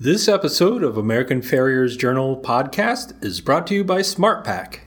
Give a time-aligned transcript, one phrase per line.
[0.00, 4.80] This episode of American Farriers Journal podcast is brought to you by SmartPak.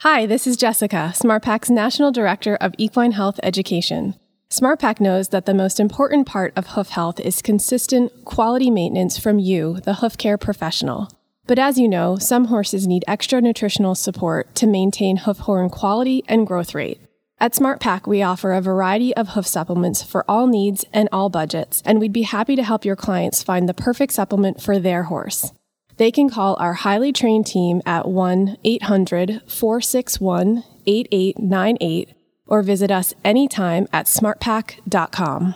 [0.00, 4.16] Hi, this is Jessica, SmartPak's National Director of Equine Health Education.
[4.50, 9.38] SmartPak knows that the most important part of hoof health is consistent, quality maintenance from
[9.38, 11.08] you, the hoof care professional.
[11.46, 16.24] But as you know, some horses need extra nutritional support to maintain hoof horn quality
[16.26, 16.99] and growth rate.
[17.42, 21.82] At SmartPak, we offer a variety of hoof supplements for all needs and all budgets,
[21.86, 25.50] and we'd be happy to help your clients find the perfect supplement for their horse.
[25.96, 32.14] They can call our highly trained team at 1 800 461 8898
[32.46, 35.54] or visit us anytime at smartpak.com.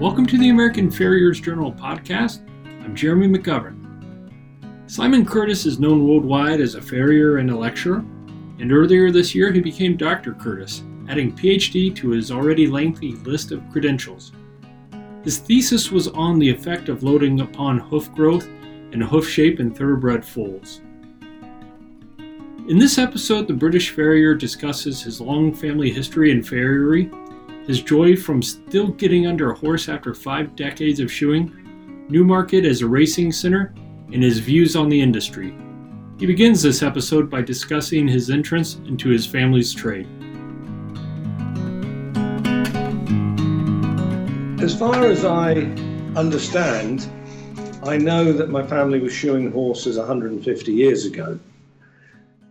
[0.00, 2.48] Welcome to the American Farriers Journal podcast.
[2.84, 3.79] I'm Jeremy McGovern.
[4.90, 7.98] Simon Curtis is known worldwide as a farrier and a lecturer,
[8.58, 10.34] and earlier this year he became Dr.
[10.34, 14.32] Curtis, adding PhD to his already lengthy list of credentials.
[15.22, 18.48] His thesis was on the effect of loading upon hoof growth
[18.90, 20.80] and hoof shape in thoroughbred foals.
[22.66, 27.08] In this episode, the British farrier discusses his long family history in farriery,
[27.64, 32.82] his joy from still getting under a horse after five decades of shoeing, Newmarket as
[32.82, 33.72] a racing center,
[34.12, 35.54] and his views on the industry.
[36.18, 40.06] He begins this episode by discussing his entrance into his family's trade.
[44.60, 45.54] As far as I
[46.16, 47.08] understand,
[47.84, 51.38] I know that my family was shoeing horses 150 years ago.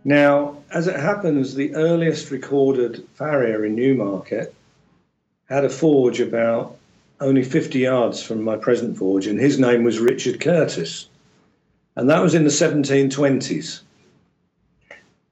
[0.04, 4.54] Now, as it happens, the earliest recorded farrier in Newmarket
[5.48, 6.76] had a forge about
[7.20, 11.09] only 50 yards from my present forge, and his name was Richard Curtis
[11.96, 13.80] and that was in the 1720s,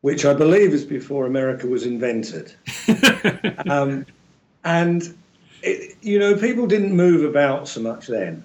[0.00, 2.52] which I believe is before America was invented.
[3.68, 4.04] um,
[4.64, 5.16] and,
[5.62, 8.44] it, you know, people didn't move about so much then.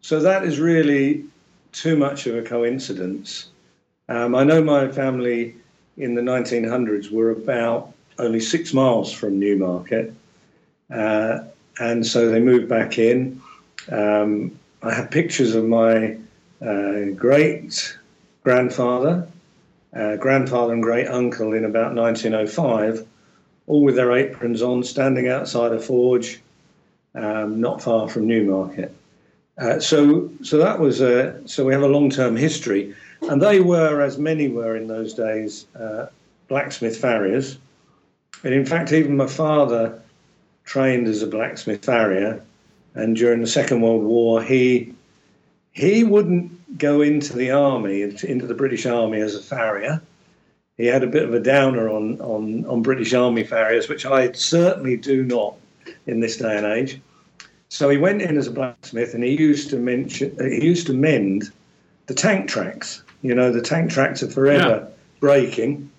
[0.00, 1.24] So that is really
[1.72, 3.48] too much of a coincidence.
[4.08, 5.54] Um, I know my family
[5.96, 10.14] in the 1900s were about only six miles from Newmarket.
[10.90, 11.40] Uh,
[11.80, 13.40] and so they moved back in.
[13.90, 16.16] Um, I have pictures of my
[16.60, 17.98] great
[18.44, 19.28] grandfather,
[19.94, 23.06] uh, grandfather, and great uncle in about 1905,
[23.66, 26.40] all with their aprons on, standing outside a forge
[27.14, 28.94] um, not far from Newmarket.
[29.58, 34.00] Uh, so, so that was a, so we have a long-term history, and they were,
[34.00, 36.06] as many were in those days, uh,
[36.46, 37.58] blacksmith farriers.
[38.44, 40.00] And in fact, even my father
[40.64, 42.40] trained as a blacksmith farrier,
[42.94, 44.94] and during the Second World War, he
[45.78, 50.02] he wouldn't go into the army, into the British Army as a farrier.
[50.76, 54.32] He had a bit of a downer on, on, on British Army farriers, which I
[54.32, 55.54] certainly do not
[56.08, 57.00] in this day and age.
[57.68, 60.94] So he went in as a blacksmith, and he used to mention he used to
[60.94, 61.52] mend
[62.06, 63.04] the tank tracks.
[63.22, 64.94] You know, the tank tracks are forever yeah.
[65.20, 65.90] breaking,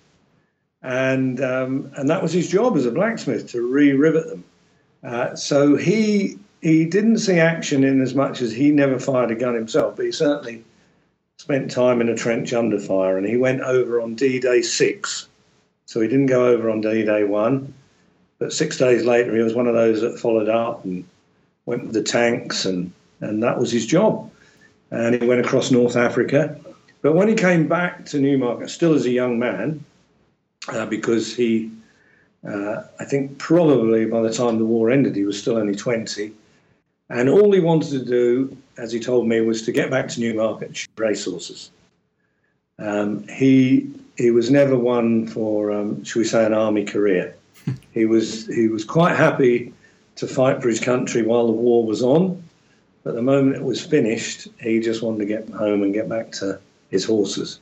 [0.82, 4.44] and um, and that was his job as a blacksmith to re-rivet them.
[5.02, 9.34] Uh, so he he didn't see action in as much as he never fired a
[9.34, 10.62] gun himself, but he certainly
[11.38, 15.28] spent time in a trench under fire and he went over on D Day 6.
[15.86, 17.72] So he didn't go over on D Day 1,
[18.38, 21.04] but six days later he was one of those that followed up and
[21.64, 24.30] went with the tanks, and, and that was his job.
[24.90, 26.58] And he went across North Africa.
[27.00, 29.84] But when he came back to Newmarket, still as a young man,
[30.68, 31.70] uh, because he,
[32.46, 36.32] uh, I think probably by the time the war ended, he was still only 20
[37.10, 40.20] and all he wanted to do, as he told me, was to get back to
[40.20, 41.70] Newmarket and shoot racehorses.
[42.78, 47.34] Um, he he was never one for, um, should we say, an army career.
[47.92, 49.72] he was he was quite happy
[50.16, 52.42] to fight for his country while the war was on,
[53.02, 56.30] but the moment it was finished, he just wanted to get home and get back
[56.32, 56.58] to
[56.90, 57.60] his horses.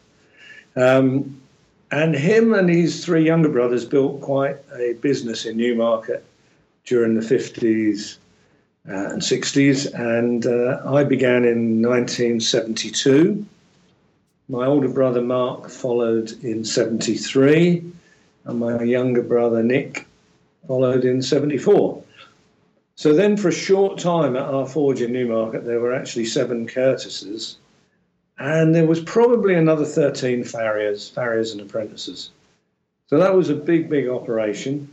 [0.76, 1.40] Um,
[1.90, 6.24] and him and his three younger brothers built quite a business in Newmarket
[6.84, 8.18] during the 50s
[8.88, 9.92] uh, and 60s.
[9.94, 13.44] And uh, I began in 1972.
[14.48, 17.84] My older brother Mark followed in 73,
[18.44, 20.06] and my younger brother Nick
[20.66, 22.02] followed in 74.
[22.96, 26.66] So then, for a short time at our forge in Newmarket, there were actually seven
[26.66, 27.58] Curtises,
[28.38, 32.30] and there was probably another 13 farriers, farriers and apprentices.
[33.06, 34.88] So that was a big, big operation,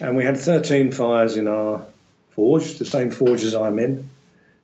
[0.00, 1.84] and we had 13 fires in our
[2.34, 4.08] forge, the same forge as I'm in.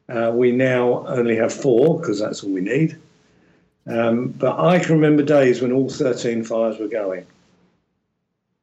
[0.08, 2.98] Uh, we now only have four because that's all we need.
[3.86, 7.26] Um, but I can remember days when all 13 fires were going.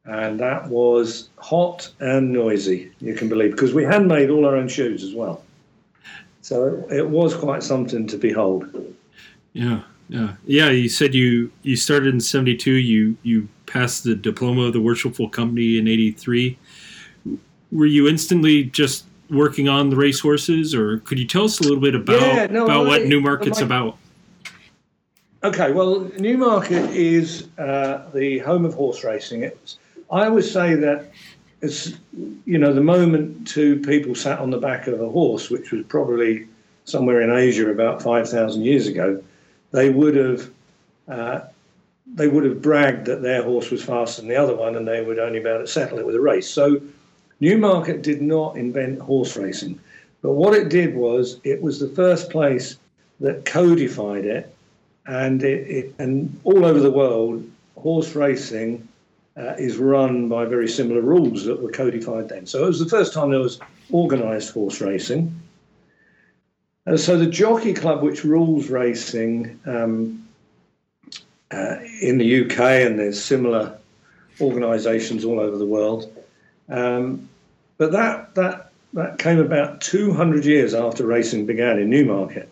[0.08, 2.90] and that was hot and noisy.
[3.00, 5.44] You can believe because we handmade all our own shoes as well,
[6.40, 8.64] so it, it was quite something to behold.
[9.52, 10.70] Yeah, yeah, yeah.
[10.70, 12.70] You said you you started in '72.
[12.72, 16.56] You you passed the diploma of the Worshipful Company in '83.
[17.70, 21.80] Were you instantly just working on the racehorses, or could you tell us a little
[21.80, 23.98] bit about yeah, no, about I, what Newmarket's my, about?
[25.44, 29.42] Okay, well, Newmarket is uh, the home of horse racing.
[29.42, 29.78] It's,
[30.10, 31.10] I always say that
[31.60, 31.92] it's
[32.46, 35.84] you know the moment two people sat on the back of a horse, which was
[35.86, 36.48] probably
[36.84, 39.22] somewhere in Asia about five thousand years ago,
[39.72, 40.50] they would have
[41.08, 41.40] uh,
[42.14, 45.02] they would have bragged that their horse was faster than the other one, and they
[45.02, 46.48] would only be able to settle it with a race.
[46.48, 46.80] So
[47.40, 49.78] Newmarket did not invent horse racing,
[50.22, 52.76] but what it did was it was the first place
[53.20, 54.54] that codified it,
[55.06, 58.86] and it, it and all over the world, horse racing
[59.36, 62.46] uh, is run by very similar rules that were codified then.
[62.46, 63.60] So it was the first time there was
[63.92, 65.40] organised horse racing.
[66.86, 70.26] Uh, so the Jockey Club, which rules racing um,
[71.50, 73.78] uh, in the UK, and there's similar
[74.40, 76.12] organisations all over the world,
[76.68, 77.28] um,
[77.76, 82.48] but that that that came about 200 years after racing began in Newmarket,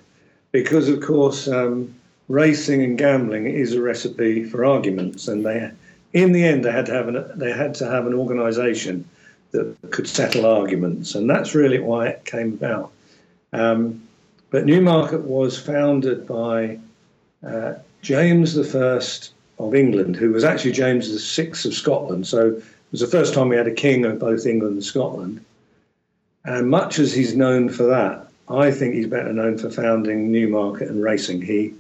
[0.52, 1.94] because of course um,
[2.28, 5.70] racing and gambling is a recipe for arguments, and they,
[6.12, 9.04] in the end, they had to have an they had to have an organisation
[9.52, 12.92] that could settle arguments, and that's really why it came about.
[13.52, 14.02] Um,
[14.50, 16.78] but Newmarket was founded by
[17.46, 22.26] uh, James First of England, who was actually James Sixth of Scotland.
[22.26, 22.60] So
[22.96, 25.44] was the first time we had a king of both England and Scotland.
[26.46, 30.88] And much as he's known for that, I think he's better known for founding Newmarket
[30.88, 31.42] and racing.
[31.42, 31.74] He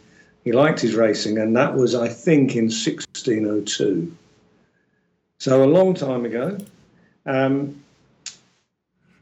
[0.44, 4.14] he liked his racing, and that was, I think, in 1602.
[5.38, 6.58] So a long time ago.
[7.24, 7.82] Um,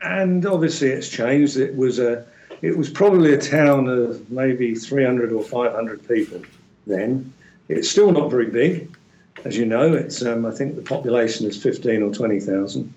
[0.02, 1.56] and obviously, it's changed.
[1.56, 2.26] It was a
[2.60, 6.42] it was probably a town of maybe 300 or 500 people
[6.88, 7.32] then.
[7.68, 8.96] It's still not very big,
[9.44, 12.92] as you know, it's um, I think the population is 15 or 20,000.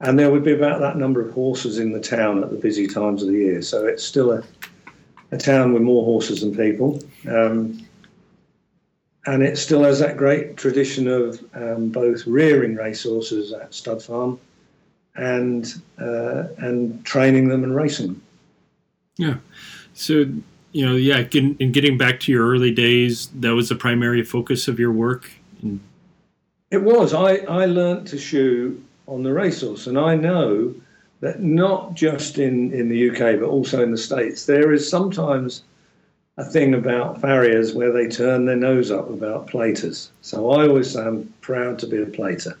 [0.00, 2.86] And there would be about that number of horses in the town at the busy
[2.86, 3.62] times of the year.
[3.62, 4.44] So it's still a,
[5.32, 7.00] a town with more horses than people.
[7.28, 7.84] Um,
[9.26, 14.38] and it still has that great tradition of um, both rearing racehorses at stud farm
[15.16, 18.22] and uh, and training them and racing them.
[19.16, 19.34] Yeah.
[19.94, 20.26] So
[20.72, 24.68] you know, yeah, in getting back to your early days, that was the primary focus
[24.68, 25.28] of your work
[26.70, 27.14] it was.
[27.14, 30.74] I, I learnt to shoe on the racehorse, and I know
[31.20, 35.62] that not just in, in the UK, but also in the States, there is sometimes
[36.36, 40.10] a thing about farriers where they turn their nose up about platers.
[40.22, 42.56] So I always say I'm proud to be a plater.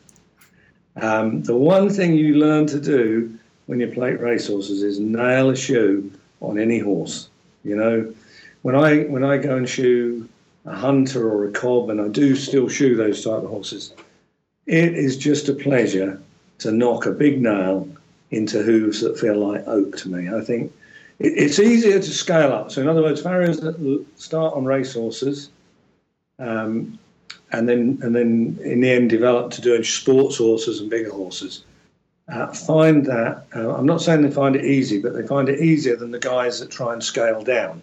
[0.96, 5.56] Um, the one thing you learn to do when you plate racehorses is nail a
[5.56, 6.10] shoe
[6.40, 7.28] on any horse.
[7.62, 8.14] You know,
[8.62, 10.28] when I when I go and shoe
[10.64, 13.92] a hunter or a cob, and I do still shoe those type of horses.
[14.66, 16.20] It is just a pleasure
[16.58, 17.88] to knock a big nail
[18.30, 20.28] into hooves that feel like oak to me.
[20.28, 20.72] I think
[21.18, 22.70] it's easier to scale up.
[22.70, 25.50] So, in other words, farriers that start on racehorses,
[26.38, 26.98] um,
[27.52, 31.64] and then and then in the end develop to doing sports horses and bigger horses.
[32.28, 35.60] Uh, find that uh, I'm not saying they find it easy, but they find it
[35.60, 37.82] easier than the guys that try and scale down.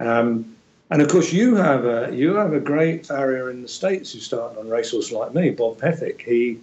[0.00, 0.51] Um,
[0.92, 4.18] and of course, you have a you have a great farrier in the states who
[4.18, 6.20] started on racehorse like me, Bob Pethick.
[6.20, 6.58] He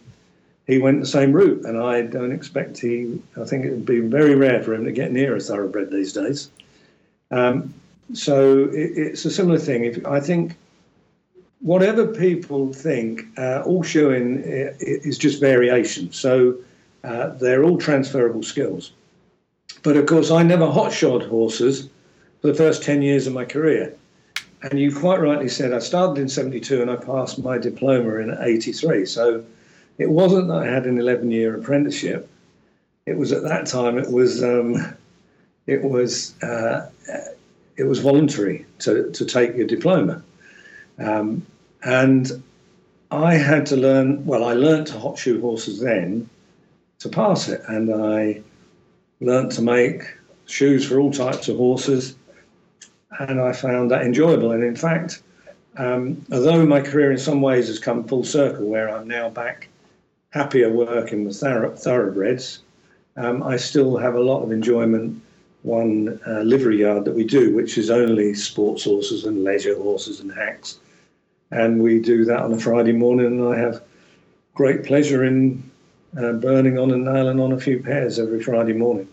[0.67, 3.19] he went the same route, and I don't expect he.
[3.41, 6.13] I think it would be very rare for him to get near a thoroughbred these
[6.13, 6.51] days.
[7.31, 7.73] Um,
[8.13, 9.85] so it, it's a similar thing.
[9.85, 10.55] If I think
[11.61, 16.11] whatever people think, uh, all shoeing is just variation.
[16.11, 16.55] So
[17.03, 18.91] uh, they're all transferable skills.
[19.81, 21.89] But of course, I never hotshod horses
[22.41, 23.95] for the first 10 years of my career.
[24.61, 28.37] And you quite rightly said I started in 72 and I passed my diploma in
[28.39, 29.05] 83.
[29.05, 29.43] So
[29.97, 32.29] it wasn't that I had an 11 year apprenticeship.
[33.05, 34.75] It was at that time, it was, um,
[35.65, 36.89] it was, uh,
[37.77, 40.21] it was voluntary to, to take your diploma.
[40.97, 41.45] Um,
[41.83, 42.43] and
[43.11, 46.29] I had to learn, well, I learned to hot shoe horses then
[46.99, 47.61] to pass it.
[47.67, 48.41] And I
[49.21, 50.03] learned to make
[50.45, 52.15] shoes for all types of horses
[53.17, 54.51] and I found that enjoyable.
[54.51, 55.21] And in fact,
[55.77, 59.69] um, although my career in some ways has come full circle, where I'm now back
[60.31, 62.59] happier working with thoroughbreds,
[63.17, 65.21] um, I still have a lot of enjoyment.
[65.63, 70.21] One uh, livery yard that we do, which is only sports horses and leisure horses
[70.21, 70.79] and hacks,
[71.51, 73.81] and we do that on a Friday morning, and I have
[74.53, 75.69] great pleasure in
[76.17, 79.09] uh, burning on and nailing on a few pairs every Friday morning.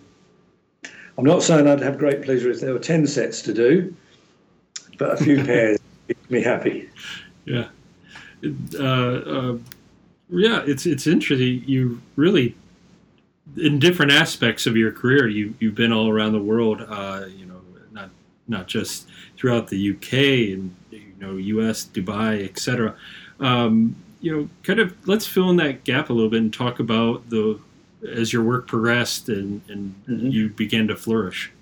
[1.18, 3.94] I'm not saying I'd have great pleasure if there were 10 sets to do,
[4.98, 6.88] but a few pairs makes me happy.
[7.44, 7.68] Yeah.
[8.78, 9.58] Uh, uh,
[10.28, 11.62] yeah, it's it's interesting.
[11.66, 12.54] You really,
[13.56, 16.84] in different aspects of your career, you you've been all around the world.
[16.86, 17.60] Uh, you know,
[17.92, 18.10] not
[18.48, 20.12] not just throughout the UK
[20.52, 22.94] and you know U.S., Dubai, etc.
[23.40, 26.80] Um, you know, kind of let's fill in that gap a little bit and talk
[26.80, 27.58] about the
[28.14, 30.28] as your work progressed and, and mm-hmm.
[30.28, 31.52] you began to flourish.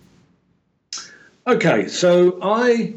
[1.46, 2.94] Okay, so I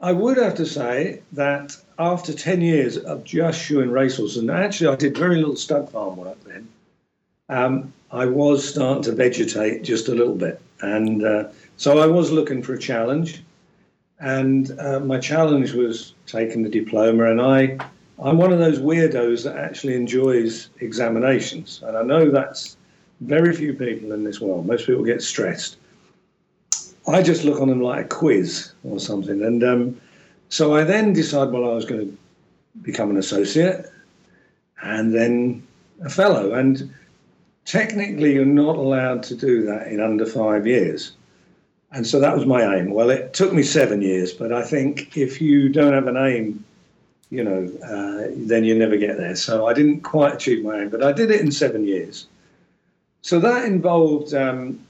[0.00, 4.88] I would have to say that after 10 years of just shoeing racehorses, and actually
[4.88, 6.68] I did very little stud farm work then,
[7.48, 10.60] um, I was starting to vegetate just a little bit.
[10.80, 13.44] And uh, so I was looking for a challenge.
[14.18, 17.30] And uh, my challenge was taking the diploma.
[17.30, 17.78] And I,
[18.22, 21.82] I'm one of those weirdos that actually enjoys examinations.
[21.84, 22.76] And I know that's
[23.22, 24.66] very few people in this world.
[24.66, 25.76] Most people get stressed.
[27.06, 29.42] I just look on them like a quiz or something.
[29.42, 30.00] And um,
[30.48, 32.18] so I then decided, well, I was going to
[32.82, 33.86] become an associate
[34.82, 35.66] and then
[36.04, 36.52] a fellow.
[36.52, 36.92] And
[37.64, 41.12] technically, you're not allowed to do that in under five years.
[41.92, 42.92] And so that was my aim.
[42.92, 46.64] Well, it took me seven years, but I think if you don't have an aim,
[47.30, 49.36] you know, uh, then you never get there.
[49.36, 52.26] So I didn't quite achieve my aim, but I did it in seven years.
[53.22, 54.80] So that involved um,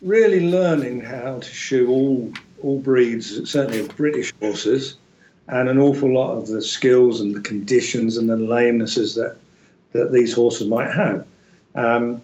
[0.00, 4.96] really learning how to shoe all all breeds, certainly of British horses,
[5.48, 9.36] and an awful lot of the skills and the conditions and the lamenesses that
[9.92, 11.26] that these horses might have.
[11.74, 12.22] Um,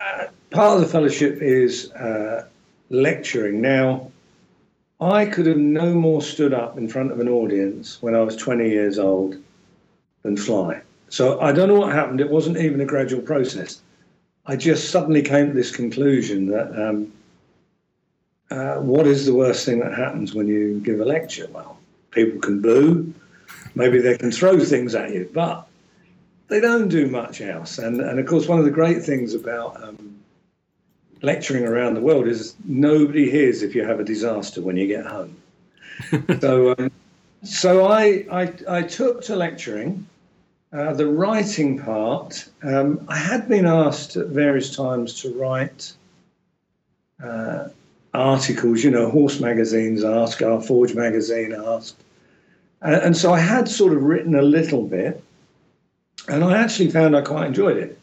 [0.00, 2.46] uh, part of the fellowship is uh,
[2.90, 3.60] lecturing.
[3.62, 4.10] Now,
[5.00, 8.36] I could have no more stood up in front of an audience when I was
[8.36, 9.36] 20 years old
[10.22, 10.82] than fly.
[11.08, 12.20] So I don't know what happened.
[12.20, 13.80] It wasn't even a gradual process.
[14.46, 17.12] I just suddenly came to this conclusion that um,
[18.50, 21.48] uh, what is the worst thing that happens when you give a lecture?
[21.52, 21.78] Well,
[22.10, 23.14] people can boo,
[23.74, 25.66] maybe they can throw things at you, but
[26.48, 27.78] they don't do much else.
[27.78, 30.18] And, and of course, one of the great things about um,
[31.22, 35.06] lecturing around the world is nobody hears if you have a disaster when you get
[35.06, 35.36] home.
[36.40, 36.90] so, um,
[37.44, 40.06] so I, I, I took to lecturing
[40.72, 45.92] uh, the writing part, um, I had been asked at various times to write
[47.22, 47.68] uh,
[48.14, 51.96] articles, you know, horse magazines asked, our Forge magazine asked.
[52.80, 55.22] And, and, so I had sort of written a little bit,
[56.28, 57.98] and I actually found I quite enjoyed it.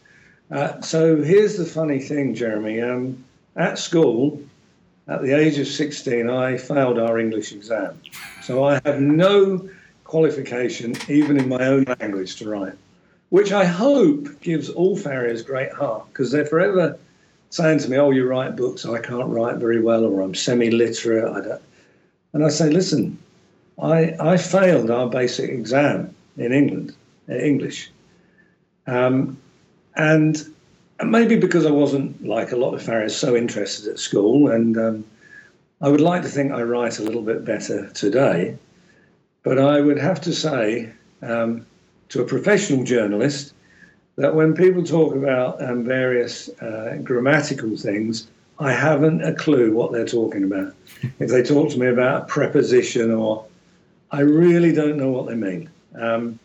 [0.52, 2.82] Uh, so here's the funny thing, Jeremy.
[2.82, 3.24] Um,
[3.56, 4.42] at school,
[5.08, 8.00] at the age of 16, I failed our English exam.
[8.44, 9.70] So I have no
[10.10, 12.74] qualification, even in my own language, to write,
[13.30, 16.98] which I hope gives all farriers great heart because they're forever
[17.52, 21.30] saying to me, "Oh, you write books, I can't write very well, or I'm semi-literate."
[21.38, 21.62] I don't.
[22.34, 23.20] And I say, "Listen,
[23.78, 26.96] I I failed our basic exam in England,
[27.30, 27.92] uh, English,
[28.88, 29.38] um,
[29.96, 30.36] and."
[31.02, 35.06] Maybe because I wasn't like a lot of farriers so interested at school, and um,
[35.80, 38.58] I would like to think I write a little bit better today.
[39.44, 40.92] But I would have to say
[41.22, 41.66] um,
[42.10, 43.54] to a professional journalist
[44.18, 48.28] that when people talk about um, various uh, grammatical things,
[48.60, 50.74] I haven't a clue what they're talking about.
[51.20, 53.46] if they talk to me about a preposition or
[54.12, 55.70] I really don't know what they mean.
[55.96, 56.40] Um,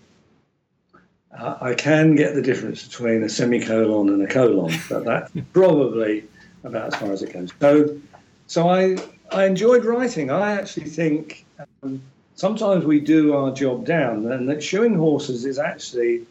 [1.37, 6.25] I can get the difference between a semicolon and a colon, but that's probably
[6.63, 7.51] about as far as it goes.
[7.61, 8.01] So,
[8.47, 8.97] so I
[9.33, 10.31] I enjoyed writing.
[10.31, 11.45] I actually think
[11.83, 12.01] um,
[12.35, 16.26] sometimes we do our job down, and that shoeing horses is actually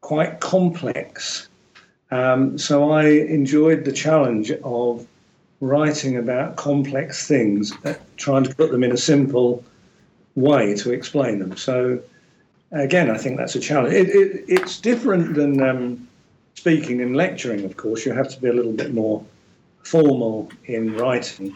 [0.00, 1.48] quite complex.
[2.10, 5.06] Um, so I enjoyed the challenge of
[5.60, 9.64] writing about complex things, uh, trying to put them in a simple
[10.34, 11.56] way to explain them.
[11.56, 12.00] So
[12.72, 13.94] again, I think that's a challenge.
[13.94, 16.08] It, it, it's different than um,
[16.54, 18.06] speaking and lecturing, of course.
[18.06, 19.24] You have to be a little bit more
[19.82, 21.54] formal in writing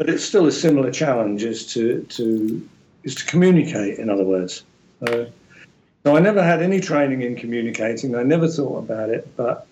[0.00, 2.66] but it's still a similar challenge is to to
[3.04, 3.98] is to communicate.
[3.98, 4.64] In other words,
[5.06, 5.26] uh,
[6.02, 8.16] so I never had any training in communicating.
[8.16, 9.66] I never thought about it, but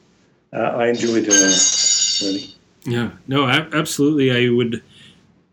[0.53, 2.21] uh, I enjoy doing it.
[2.21, 2.55] Really.
[2.85, 3.13] Yeah.
[3.27, 3.49] No.
[3.49, 4.31] Absolutely.
[4.31, 4.83] I would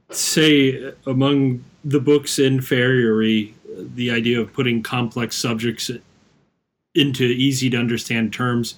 [0.10, 5.90] say among the books in farriery, the idea of putting complex subjects
[6.96, 8.76] into easy to understand terms.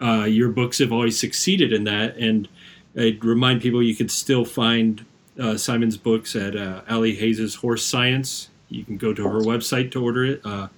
[0.00, 2.48] Uh, your books have always succeeded in that, and
[2.96, 5.04] I'd remind people you could still find
[5.38, 8.48] uh, Simon's books at uh, Ali Hayes's Horse Science.
[8.68, 10.40] You can go to her website to order it.
[10.44, 10.68] Uh,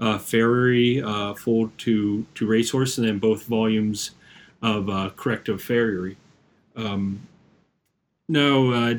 [0.00, 4.12] uh, Farriery uh, Foal to to Racehorse, and then both volumes
[4.62, 6.16] of uh, Corrective Farriery.
[6.76, 7.20] Um,
[8.28, 8.94] now, uh,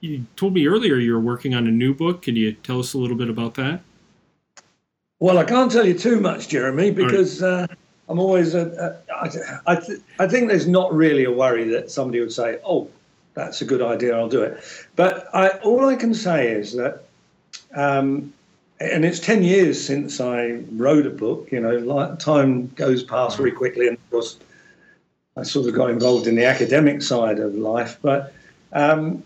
[0.00, 2.22] you told me earlier you were working on a new book.
[2.22, 3.80] Can you tell us a little bit about that?
[5.18, 7.66] Well, I can't tell you too much, Jeremy, because uh,
[8.08, 8.54] I'm always.
[8.54, 9.26] Uh, uh,
[9.66, 12.88] I, th- I think there's not really a worry that somebody would say, "Oh,
[13.34, 14.16] that's a good idea.
[14.16, 14.62] I'll do it."
[14.96, 17.04] But I, all I can say is that,
[17.74, 18.32] um,
[18.80, 21.50] and it's ten years since I wrote a book.
[21.52, 24.38] You know, like, time goes past very quickly, and of course,
[25.36, 27.98] I sort of got involved in the academic side of life.
[28.02, 28.32] But
[28.72, 29.22] um,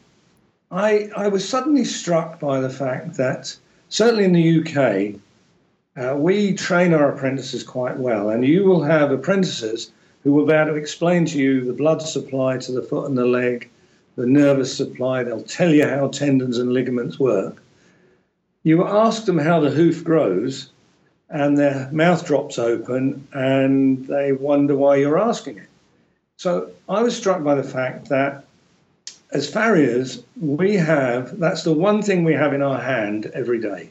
[0.70, 3.56] I, I was suddenly struck by the fact that
[3.88, 5.20] certainly in the UK,
[5.96, 9.92] uh, we train our apprentices quite well, and you will have apprentices
[10.25, 13.16] who will be able to explain to you the blood supply to the foot and
[13.16, 13.70] the leg,
[14.16, 15.23] the nervous supply.
[15.23, 17.62] They'll tell you how tendons and ligaments work.
[18.62, 20.71] You ask them how the hoof grows,
[21.28, 25.68] and their mouth drops open, and they wonder why you're asking it.
[26.37, 28.44] So I was struck by the fact that
[29.33, 33.90] as farriers, we have that's the one thing we have in our hand every day.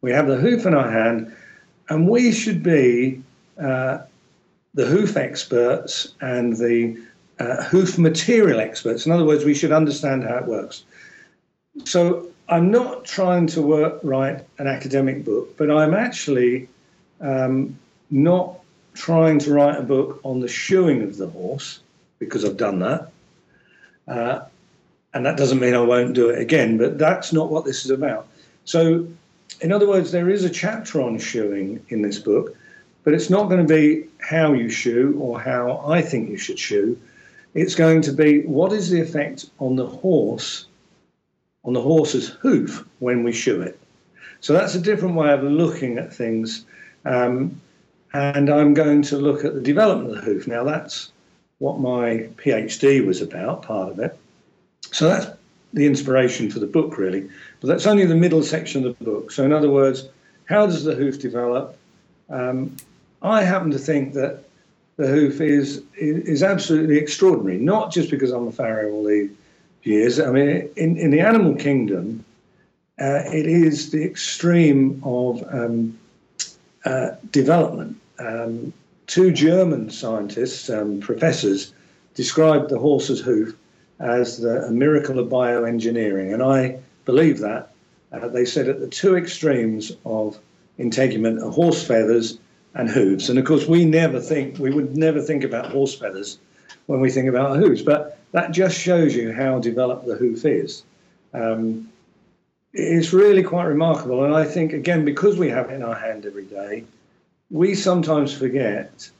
[0.00, 1.34] We have the hoof in our hand,
[1.88, 3.22] and we should be
[3.60, 3.98] uh,
[4.74, 6.98] the hoof experts and the
[7.38, 9.06] uh, hoof material experts.
[9.06, 10.84] In other words, we should understand how it works.
[11.84, 16.68] So I'm not trying to work, write an academic book, but I'm actually
[17.20, 17.78] um,
[18.10, 18.58] not
[18.94, 21.80] trying to write a book on the shoeing of the horse
[22.18, 23.10] because I've done that.
[24.06, 24.42] Uh,
[25.14, 27.90] and that doesn't mean I won't do it again, but that's not what this is
[27.90, 28.28] about.
[28.64, 29.06] So,
[29.60, 32.56] in other words, there is a chapter on shoeing in this book,
[33.04, 36.58] but it's not going to be how you shoe or how I think you should
[36.58, 36.98] shoe.
[37.54, 40.66] It's going to be what is the effect on the horse,
[41.64, 43.78] on the horse's hoof when we shoe it.
[44.40, 46.64] So that's a different way of looking at things.
[47.04, 47.60] Um,
[48.14, 50.46] and I'm going to look at the development of the hoof.
[50.46, 51.12] Now, that's
[51.58, 54.18] what my PhD was about, part of it.
[54.90, 55.26] So that's
[55.72, 57.30] the inspiration for the book, really.
[57.60, 59.30] But that's only the middle section of the book.
[59.30, 60.08] So, in other words,
[60.46, 61.78] how does the hoof develop?
[62.28, 62.76] Um,
[63.22, 64.44] I happen to think that
[64.96, 69.30] the hoof is is absolutely extraordinary, not just because I'm a farrier all these
[69.82, 70.20] years.
[70.20, 72.24] I mean, in, in the animal kingdom,
[73.00, 75.98] uh, it is the extreme of um,
[76.84, 77.96] uh, development.
[78.18, 78.72] Um,
[79.06, 81.72] two German scientists, um, professors,
[82.14, 83.56] described the horse's hoof
[83.98, 86.32] as the, a miracle of bioengineering.
[86.32, 87.70] And I believe that.
[88.12, 90.38] Uh, they said at the two extremes of
[90.78, 92.38] integument are horse feathers
[92.74, 93.28] and hooves.
[93.28, 96.38] And of course, we never think, we would never think about horse feathers
[96.86, 97.82] when we think about hooves.
[97.82, 100.82] But that just shows you how developed the hoof is.
[101.34, 101.90] Um,
[102.72, 104.24] it's really quite remarkable.
[104.24, 106.84] And I think, again, because we have it in our hand every day,
[107.50, 109.10] we sometimes forget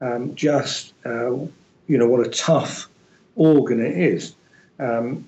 [0.00, 2.88] um, just, uh, you know, what a tough
[3.34, 4.34] organ it is.
[4.78, 5.26] Um,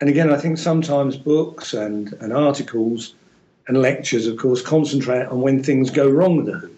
[0.00, 3.14] and again, I think sometimes books and, and articles
[3.66, 6.73] and lectures, of course, concentrate on when things go wrong with the hoof.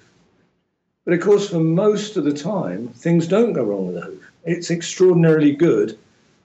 [1.06, 4.30] But of course, for most of the time, things don't go wrong with the hoof.
[4.44, 5.96] It's extraordinarily good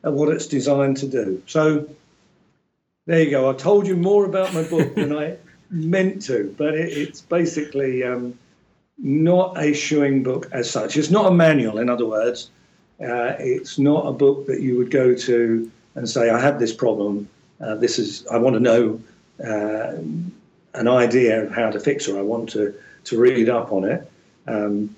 [0.04, 1.42] at what it's designed to do.
[1.48, 1.90] So
[3.08, 3.50] there you go.
[3.50, 5.38] I told you more about my book than I
[5.72, 8.38] meant to, but it, it's basically um,
[9.00, 10.96] not a shoeing book as such.
[10.96, 12.52] It's not a manual, in other words.
[13.02, 16.72] Uh, it's not a book that you would go to and say, "I have this
[16.72, 17.28] problem.
[17.60, 19.02] Uh, this is I want to know
[19.44, 19.98] uh,
[20.76, 22.16] an idea of how to fix it.
[22.16, 24.11] I want to to read up on it.
[24.48, 24.96] Um,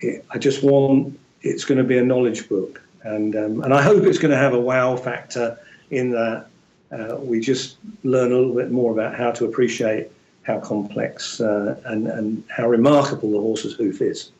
[0.00, 3.82] it I just want it's going to be a knowledge book, and um, and I
[3.82, 5.58] hope it's going to have a wow factor
[5.90, 6.46] in that
[6.92, 10.10] uh, we just learn a little bit more about how to appreciate
[10.42, 14.30] how complex uh, and and how remarkable the horse's hoof is.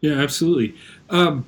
[0.00, 0.74] Yeah, absolutely.
[1.10, 1.46] Um,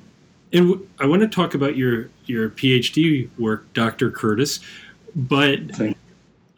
[0.51, 4.11] and I want to talk about your your PhD work, Dr.
[4.11, 4.59] Curtis,
[5.15, 5.59] but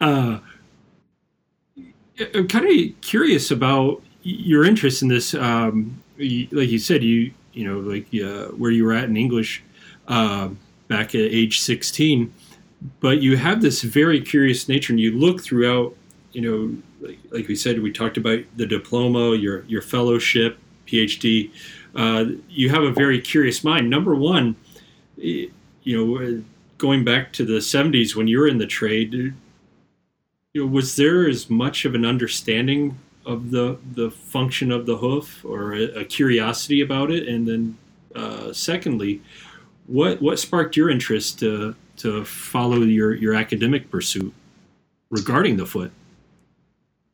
[0.00, 0.38] uh,
[2.34, 5.34] I'm kind of curious about your interest in this.
[5.34, 9.62] Um, like you said, you you know, like uh, where you were at in English
[10.08, 10.48] uh,
[10.88, 12.32] back at age 16,
[13.00, 15.96] but you have this very curious nature, and you look throughout.
[16.32, 21.50] You know, like, like we said, we talked about the diploma, your your fellowship, PhD
[21.94, 23.90] uh, you have a very curious mind.
[23.90, 24.56] Number one,
[25.16, 25.50] you
[25.84, 26.42] know,
[26.78, 29.34] going back to the 70s when you were in the trade, you
[30.54, 35.44] know, was there as much of an understanding of the the function of the hoof
[35.44, 37.28] or a, a curiosity about it?
[37.28, 37.78] And then,
[38.14, 39.22] uh, secondly,
[39.86, 44.32] what what sparked your interest to to follow your your academic pursuit
[45.10, 45.92] regarding the foot?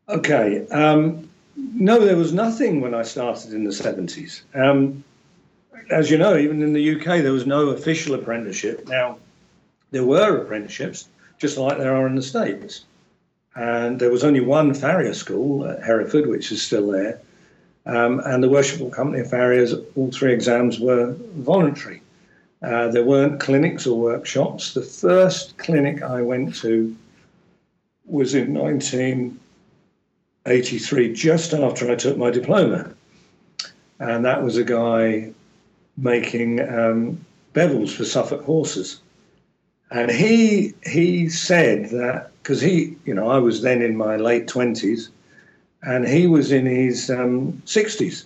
[0.09, 0.67] Okay.
[0.69, 4.43] Um, no, there was nothing when I started in the 70s.
[4.55, 5.03] Um,
[5.91, 8.87] as you know, even in the UK, there was no official apprenticeship.
[8.89, 9.19] Now,
[9.91, 12.85] there were apprenticeships, just like there are in the States.
[13.59, 17.19] And there was only one farrier school at Hereford, which is still there.
[17.87, 22.01] Um, and the Worshipful Company of Farriers, all three exams were voluntary.
[22.63, 24.75] Uh, there weren't clinics or workshops.
[24.75, 26.95] The first clinic I went to
[28.05, 32.95] was in 1983, just after I took my diploma.
[33.99, 35.33] And that was a guy
[35.97, 39.01] making um, bevels for Suffolk horses.
[39.91, 44.47] And he he said that because he, you know, I was then in my late
[44.47, 45.11] 20s
[45.83, 48.25] and he was in his um, 60s.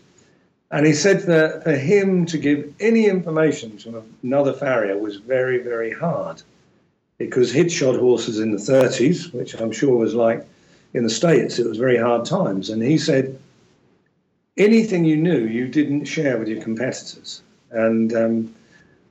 [0.70, 5.58] And he said that for him to give any information to another farrier was very,
[5.58, 6.40] very hard
[7.18, 10.46] because he'd shod horses in the 30s, which I'm sure was like
[10.94, 12.70] in the States, it was very hard times.
[12.70, 13.37] And he said,
[14.56, 17.42] anything you knew, you didn't share with your competitors.
[17.72, 18.54] And um,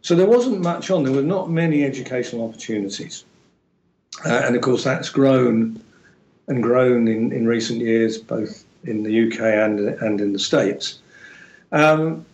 [0.03, 3.25] so there wasn't much on, there were not many educational opportunities.
[4.25, 5.81] Uh, and of course, that's grown
[6.47, 10.99] and grown in, in recent years, both in the UK and, and in the States.
[11.71, 12.25] Um,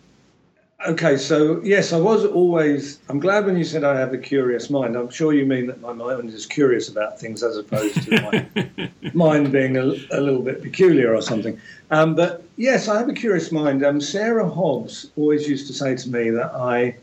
[0.86, 2.98] okay, so yes, I was always.
[3.08, 4.96] I'm glad when you said I have a curious mind.
[4.96, 8.90] I'm sure you mean that my mind is curious about things as opposed to my
[9.14, 11.60] mind being a, a, little bit peculiar or something.
[11.90, 13.84] Um, but yes, I have a curious mind.
[13.84, 16.96] Um, Sarah Hobbs always used to say to me that I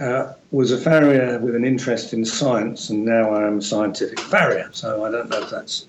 [0.00, 4.20] uh, was a farrier with an interest in science, and now I am a scientific
[4.20, 4.68] farrier.
[4.72, 5.86] So I don't know if that's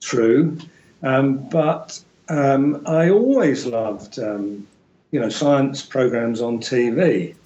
[0.00, 0.58] true,
[1.02, 4.66] um, but um, I always loved um,
[5.12, 7.36] you know, science programs on TV,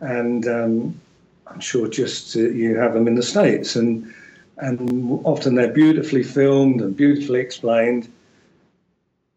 [0.00, 1.00] and um,
[1.46, 4.12] I'm sure just uh, you have them in the states, and
[4.56, 8.10] and often they're beautifully filmed and beautifully explained.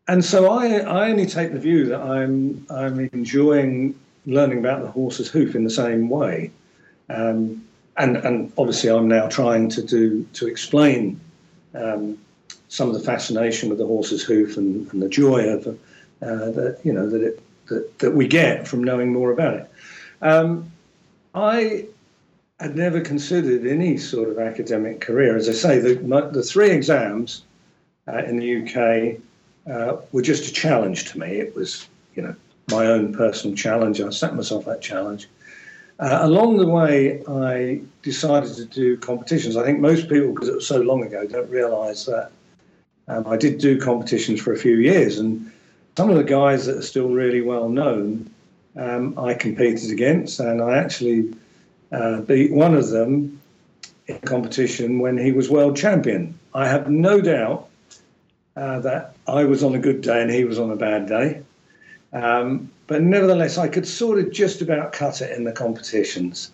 [0.09, 4.91] And so I, I only take the view that I'm I'm enjoying learning about the
[4.91, 6.51] horse's hoof in the same way,
[7.09, 7.63] um,
[7.97, 11.19] and and obviously I'm now trying to do to explain
[11.73, 12.17] um,
[12.69, 15.75] some of the fascination with the horse's hoof and, and the joy of uh,
[16.21, 19.71] that you know that it that, that we get from knowing more about it.
[20.21, 20.71] Um,
[21.35, 21.87] I
[22.59, 25.35] had never considered any sort of academic career.
[25.35, 25.95] As I say, the,
[26.31, 27.43] the three exams
[28.07, 29.19] uh, in the UK
[29.69, 31.39] uh, were just a challenge to me.
[31.39, 32.35] It was, you know,
[32.69, 34.01] my own personal challenge.
[34.01, 35.27] I set myself that challenge.
[35.99, 39.55] Uh, along the way, I decided to do competitions.
[39.55, 42.31] I think most people, because it was so long ago, don't realise that
[43.07, 45.51] um, I did do competitions for a few years, and
[45.95, 48.29] some of the guys that are still really well known,
[48.75, 51.33] um, I competed against, and I actually
[51.91, 53.39] uh, beat one of them
[54.07, 56.37] in competition when he was world champion.
[56.55, 57.69] I have no doubt
[58.55, 61.42] uh, that I was on a good day and he was on a bad day.
[62.13, 66.51] Um, but nevertheless, I could sort of just about cut it in the competitions.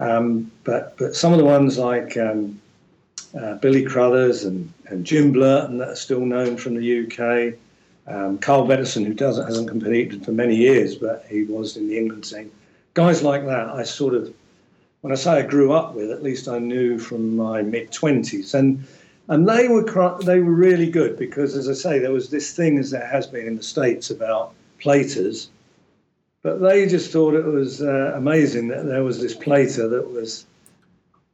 [0.00, 2.60] Um, but but some of the ones like um,
[3.38, 7.54] uh, Billy Crothers and, and Jim Blurton that are still known from the UK,
[8.12, 11.96] um, Carl Bettison, who doesn't hasn't competed for many years, but he was in the
[11.96, 12.50] England team.
[12.94, 14.32] Guys like that, I sort of,
[15.02, 18.54] when I say I grew up with, at least I knew from my mid twenties,
[18.54, 18.84] and
[19.28, 22.78] and they were they were really good because, as I say, there was this thing
[22.78, 25.48] as there has been in the states about platers,
[26.42, 30.46] but they just thought it was uh, amazing that there was this plater that was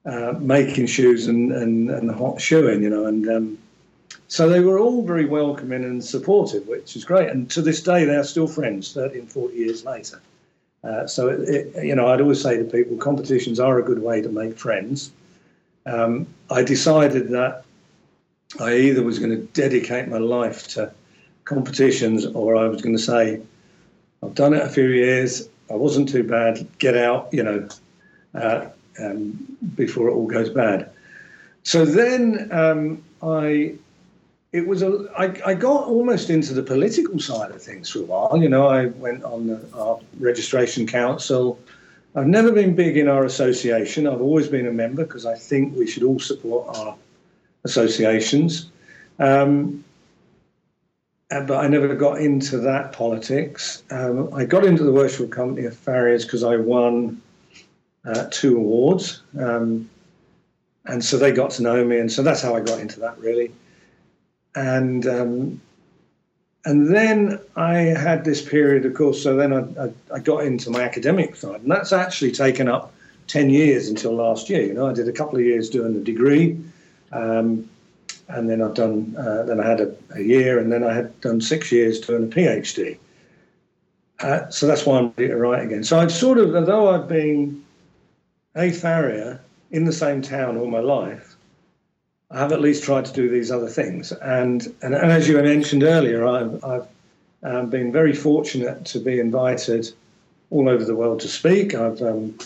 [0.04, 3.58] uh, making shoes and, and and hot shoeing, you know, and um,
[4.32, 7.28] so they were all very welcoming and supportive, which is great.
[7.28, 10.22] And to this day, they're still friends, 30 and 40 years later.
[10.82, 14.02] Uh, so, it, it, you know, I'd always say to people, competitions are a good
[14.02, 15.12] way to make friends.
[15.84, 17.64] Um, I decided that
[18.58, 20.92] I either was going to dedicate my life to
[21.44, 23.40] competitions or I was going to say,
[24.22, 27.68] I've done it a few years, I wasn't too bad, get out, you know,
[28.34, 28.66] uh,
[28.98, 30.90] um, before it all goes bad.
[31.62, 33.74] So then um, I
[34.52, 38.02] it was a I, I got almost into the political side of things for a
[38.02, 38.36] while.
[38.40, 41.58] You know, I went on the, our registration council.
[42.14, 44.06] I've never been big in our association.
[44.06, 46.94] I've always been a member because I think we should all support our
[47.64, 48.70] associations.
[49.18, 49.82] Um,
[51.40, 53.82] but I never got into that politics.
[53.90, 57.20] Um, I got into the Worshipful Company of Farriers because I won
[58.04, 59.22] uh, two awards.
[59.38, 59.88] Um,
[60.84, 61.98] and so they got to know me.
[61.98, 63.52] And so that's how I got into that, really
[64.54, 65.60] and um,
[66.64, 69.22] and then I had this period, of course.
[69.22, 72.92] So then I, I, I, got into my academic side, and that's actually taken up
[73.26, 74.62] ten years until last year.
[74.62, 76.58] You know, I did a couple of years doing the degree,
[77.12, 77.68] um,
[78.28, 81.20] and then I've done uh, then I had a, a, year, and then I had
[81.20, 82.98] done six years doing a PhD.
[84.20, 85.82] Uh, so that's why I'm ready to write again.
[85.84, 87.64] So I've sort of, although I've been
[88.54, 91.36] a farrier in the same town all my life,
[92.30, 94.12] I have at least tried to do these other things.
[94.12, 96.86] And and, and as you mentioned earlier, I've, I've
[97.42, 99.92] um, been very fortunate to be invited
[100.50, 101.74] all over the world to speak.
[101.74, 102.38] I've um,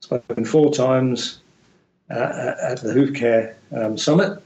[0.00, 1.40] spoken four times
[2.10, 4.40] uh, at the Hoof Care um, Summit,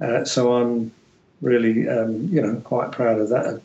[0.00, 0.92] uh, so I'm
[1.40, 3.60] really, um, you know, quite proud of that.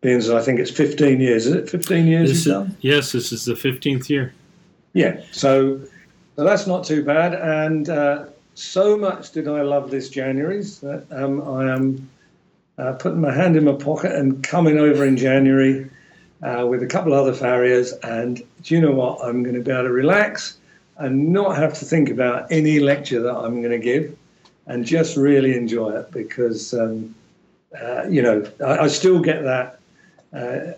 [0.00, 2.28] Being as I think it's 15 years, is it 15 years?
[2.28, 4.34] This is, yes, this is the 15th year.
[4.92, 5.80] Yeah, so,
[6.36, 7.34] so that's not too bad.
[7.34, 12.10] And uh, so much did I love this January that um, I am
[12.76, 15.88] uh, putting my hand in my pocket and coming over in January
[16.42, 17.92] uh, with a couple of other farriers.
[18.02, 19.24] And do you know what?
[19.24, 20.58] I'm going to be able to relax
[20.98, 24.16] and not have to think about any lecture that I'm going to give
[24.66, 27.14] and just really enjoy it because, um,
[27.80, 29.78] uh, you know, I, I, still get that
[30.32, 30.72] uh,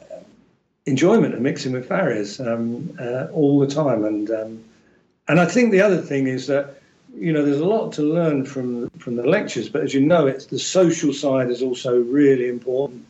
[0.86, 4.04] enjoyment of mixing with farriers um, uh, all the time.
[4.04, 4.64] And, um,
[5.28, 6.76] and I think the other thing is that
[7.18, 10.26] you know, there's a lot to learn from from the lectures, but as you know,
[10.26, 13.04] it's the social side is also really important.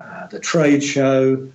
[0.00, 1.48] Uh, the trade show.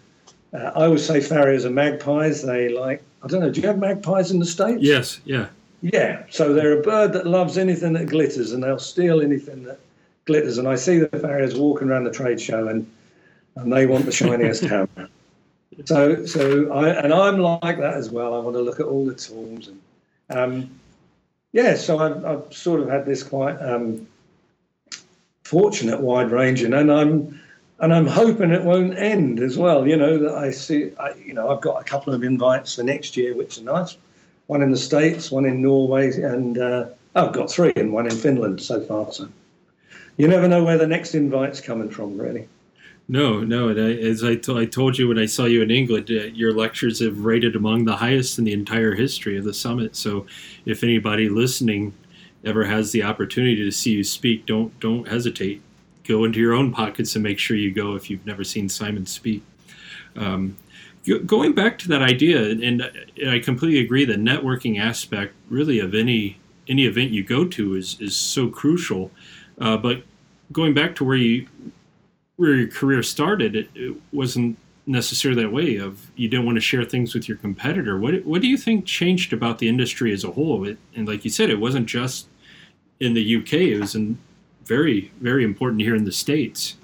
[0.53, 2.41] Uh, I always say farriers are magpies.
[2.41, 3.49] They like I don't know.
[3.49, 4.82] Do you have magpies in the states?
[4.82, 5.19] Yes.
[5.25, 5.47] Yeah.
[5.81, 6.23] Yeah.
[6.29, 9.79] So they're a bird that loves anything that glitters, and they'll steal anything that
[10.25, 10.57] glitters.
[10.57, 12.89] And I see the farriers walking around the trade show, and
[13.55, 15.09] and they want the shiniest hammer.
[15.85, 18.33] So so I and I'm like that as well.
[18.33, 19.81] I want to look at all the tools and.
[20.31, 20.79] Um,
[21.51, 24.07] yeah, so I've, I've sort of had this quite um,
[25.43, 27.41] fortunate wide ranging, and I'm
[27.79, 29.87] and I'm hoping it won't end as well.
[29.87, 32.83] You know that I see, I, you know, I've got a couple of invites for
[32.83, 33.97] next year, which are nice.
[34.49, 38.15] One in the states, one in Norway, and uh, I've got three, and one in
[38.15, 39.13] Finland so far.
[39.13, 39.29] So
[40.17, 42.47] you never know where the next invite's coming from, really.
[43.07, 43.69] No, no.
[43.69, 46.51] And as I, t- I told you when I saw you in England, uh, your
[46.51, 49.95] lectures have rated among the highest in the entire history of the summit.
[49.95, 50.25] So,
[50.65, 51.93] if anybody listening
[52.43, 55.62] ever has the opportunity to see you speak, don't don't hesitate.
[56.05, 59.05] Go into your own pockets and make sure you go if you've never seen Simon
[59.05, 59.43] speak.
[60.15, 60.57] Um,
[61.25, 62.83] going back to that idea, and
[63.27, 64.05] I completely agree.
[64.05, 69.12] The networking aspect, really, of any any event you go to is is so crucial.
[69.59, 70.03] Uh, but
[70.51, 71.47] going back to where you
[72.35, 74.57] where your career started, it, it, wasn't
[74.88, 75.75] necessarily that way.
[75.75, 77.97] Of you didn't want to share things with your competitor.
[77.97, 80.67] What what do you think changed about the industry as a whole?
[80.67, 82.27] It, and like you said, it wasn't just
[82.99, 83.53] in the UK.
[83.53, 84.17] It was in
[84.65, 86.75] very very important here in the states.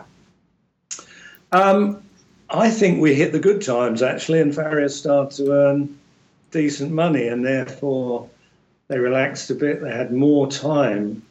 [1.52, 2.05] Um,
[2.50, 5.98] I think we hit the good times actually, and farriers started to earn
[6.52, 8.30] decent money, and therefore
[8.88, 9.82] they relaxed a bit.
[9.82, 11.24] They had more time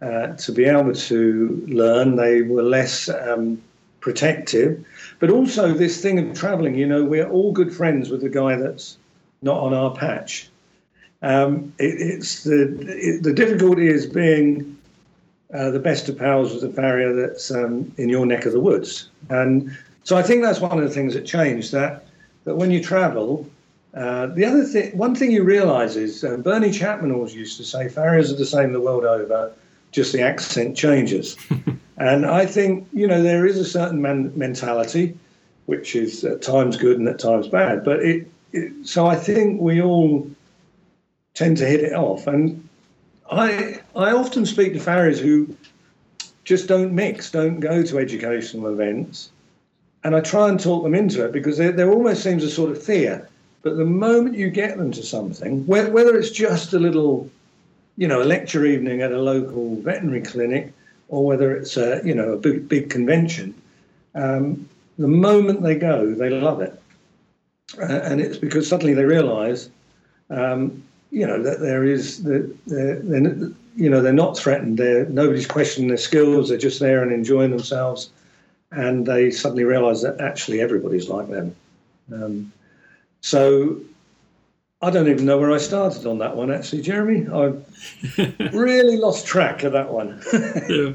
[0.00, 2.16] uh, to be able to learn.
[2.16, 3.62] They were less um,
[4.00, 4.84] protective.
[5.20, 8.56] But also this thing of traveling, you know, we're all good friends with the guy
[8.56, 8.96] that's
[9.42, 10.48] not on our patch.
[11.22, 14.76] Um, it, it's the it, the difficulty is being
[15.54, 18.60] uh, the best of pals with a farrier that's um, in your neck of the
[18.60, 19.70] woods, and
[20.04, 21.72] so I think that's one of the things that changed.
[21.72, 22.06] That
[22.44, 23.48] that when you travel,
[23.94, 27.64] uh, the other thing, one thing you realise is uh, Burney Chapman always used to
[27.64, 29.52] say farriers are the same the world over,
[29.90, 31.36] just the accent changes.
[32.02, 35.16] And I think, you know, there is a certain man- mentality,
[35.66, 37.84] which is at times good and at times bad.
[37.84, 40.28] But it, it, so I think we all
[41.34, 42.26] tend to hit it off.
[42.26, 42.68] And
[43.30, 45.54] I, I often speak to farriers who
[46.44, 49.30] just don't mix, don't go to educational events.
[50.04, 52.82] And I try and talk them into it because there, almost seems a sort of
[52.82, 53.28] fear.
[53.62, 57.30] But the moment you get them to something, whether it's just a little,
[57.96, 60.72] you know, a lecture evening at a local veterinary clinic,
[61.08, 63.54] or whether it's a you know a big big convention,
[64.16, 66.82] um, the moment they go, they love it,
[67.78, 69.70] uh, and it's because suddenly they realise,
[70.30, 74.78] um, you know, that there is that they're, they're, you know they're not threatened.
[74.78, 76.48] They're nobody's questioning their skills.
[76.48, 78.10] They're just there and enjoying themselves,
[78.72, 81.54] and they suddenly realise that actually everybody's like them.
[82.12, 82.52] Um,
[83.20, 83.80] so
[84.80, 87.28] I don't even know where I started on that one, actually, Jeremy.
[87.32, 87.54] I
[88.52, 90.20] really lost track of that one.
[90.68, 90.94] yeah.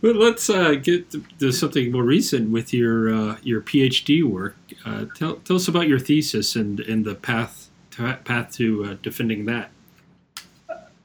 [0.00, 4.56] Well, let's uh, get to, something more recent with your uh, your PhD work.
[4.84, 8.96] Uh, tell, tell us about your thesis and, and the path to, path to uh,
[9.02, 9.70] defending that.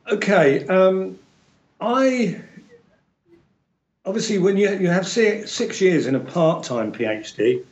[0.09, 1.19] Okay, um,
[1.79, 2.41] I
[4.07, 7.63] obviously when you you have six, years in a part time PhD,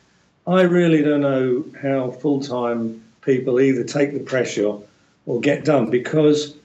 [0.45, 4.77] I really don't know how full time people either take the pressure
[5.25, 6.55] or get done because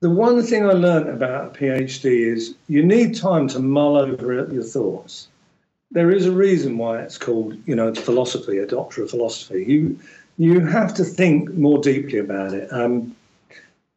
[0.00, 4.46] the one thing I learned about a PhD is you need time to mull over
[4.52, 5.28] your thoughts.
[5.90, 9.64] There is a reason why it's called, you know, philosophy, a doctor of philosophy.
[9.64, 9.98] You
[10.36, 12.70] you have to think more deeply about it.
[12.72, 13.16] Um,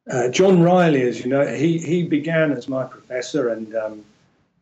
[0.10, 4.06] uh, John Riley, as you know, he he began as my professor, and um,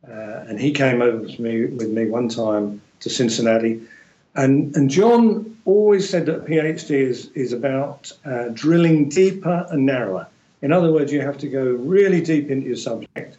[0.08, 3.82] uh, and he came over with me with me one time to Cincinnati,
[4.36, 10.28] and and John always said that PhD is is about uh, drilling deeper and narrower.
[10.62, 13.38] In other words, you have to go really deep into your subject.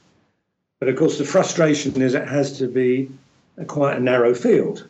[0.78, 3.10] But of course, the frustration is it has to be
[3.58, 4.86] a quite a narrow field.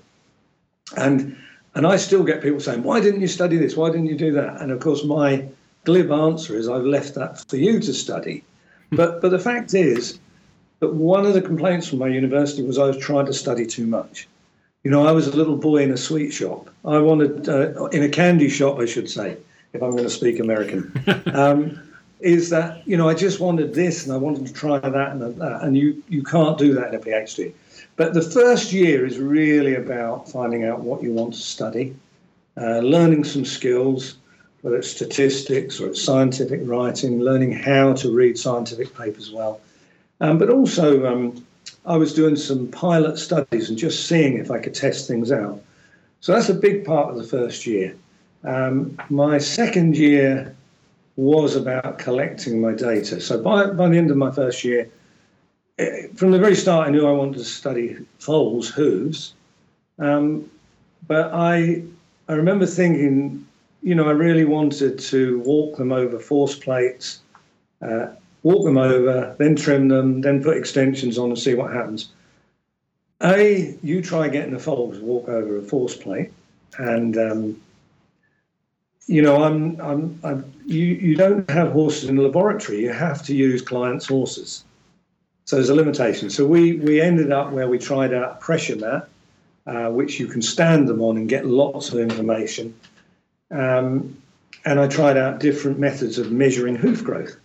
[0.96, 1.36] And
[1.74, 3.76] and I still get people saying, "Why didn't you study this?
[3.76, 5.44] Why didn't you do that?" And of course, my
[5.84, 8.44] glib answer is, "I've left that for you to study."
[8.90, 10.18] But but the fact is
[10.80, 13.86] that one of the complaints from my university was I was trying to study too
[13.86, 14.28] much.
[14.82, 16.70] You know, I was a little boy in a sweet shop.
[16.84, 19.36] I wanted uh, in a candy shop, I should say,
[19.72, 20.92] if I'm going to speak American.
[21.34, 21.80] Um,
[22.20, 25.22] is that you know I just wanted this and I wanted to try that and
[25.22, 27.54] that, and you you can't do that in a PhD.
[27.96, 31.96] But the first year is really about finding out what you want to study,
[32.56, 34.16] uh, learning some skills,
[34.62, 39.60] whether it's statistics or it's scientific writing, learning how to read scientific papers well.
[40.20, 41.44] Um, but also, um,
[41.86, 45.62] I was doing some pilot studies and just seeing if I could test things out.
[46.20, 47.96] So that's a big part of the first year.
[48.44, 50.54] Um, my second year
[51.16, 53.20] was about collecting my data.
[53.20, 54.90] So by, by the end of my first year,
[55.78, 59.34] eh, from the very start, I knew I wanted to study foals, hooves.
[59.98, 60.50] Um,
[61.06, 61.82] but I,
[62.28, 63.46] I remember thinking,
[63.82, 67.20] you know, I really wanted to walk them over force plates,
[67.82, 68.08] uh,
[68.42, 72.10] walk them over, then trim them, then put extensions on and see what happens.
[73.22, 76.32] A, you try getting a foal to walk over a force plate,
[76.78, 77.60] and um,
[79.06, 82.80] you know, I'm, I'm, I'm, you, you don't have horses in the laboratory.
[82.80, 84.64] You have to use clients' horses.
[85.46, 86.30] So there's a limitation.
[86.30, 89.08] So we, we ended up where we tried out pressure mat,
[89.66, 92.72] uh, which you can stand them on and get lots of information.
[93.50, 94.16] Um,
[94.64, 97.36] and I tried out different methods of measuring hoof growth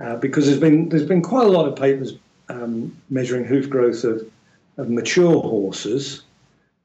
[0.00, 2.14] uh, because there's been there's been quite a lot of papers
[2.48, 4.22] um, measuring hoof growth of,
[4.76, 6.22] of mature horses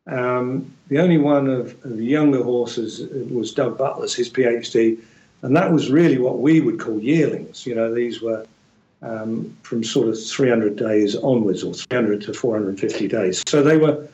[0.07, 4.99] um, the only one of, of, younger horses was Doug Butler's, his PhD,
[5.41, 7.65] and that was really what we would call yearlings.
[7.65, 8.45] You know, these were
[9.01, 13.43] um, from sort of 300 days onwards, or 300 to 450 days.
[13.47, 14.07] So they were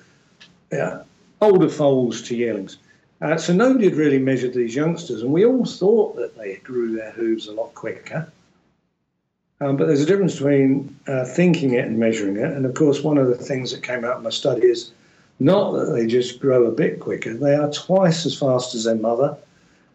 [0.72, 1.04] yeah,
[1.42, 2.78] older foals to yearlings.
[3.22, 6.96] Uh, so nobody had really measured these youngsters, and we all thought that they grew
[6.96, 8.30] their hooves a lot quicker.
[9.64, 12.52] Um, but there's a difference between uh, thinking it and measuring it.
[12.52, 14.92] And of course, one of the things that came out of my study is
[15.40, 18.96] not that they just grow a bit quicker, they are twice as fast as their
[18.96, 19.38] mother.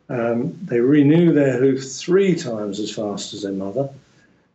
[0.09, 3.91] Um, they renew their hoof three times as fast as their mother.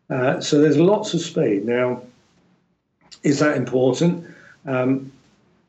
[0.10, 1.66] Uh, so there's lots of speed.
[1.66, 2.02] Now,
[3.22, 4.26] is that important?
[4.66, 5.12] Um,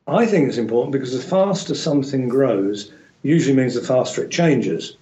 [0.07, 4.97] I think it's important because the faster something grows, usually means the faster it changes.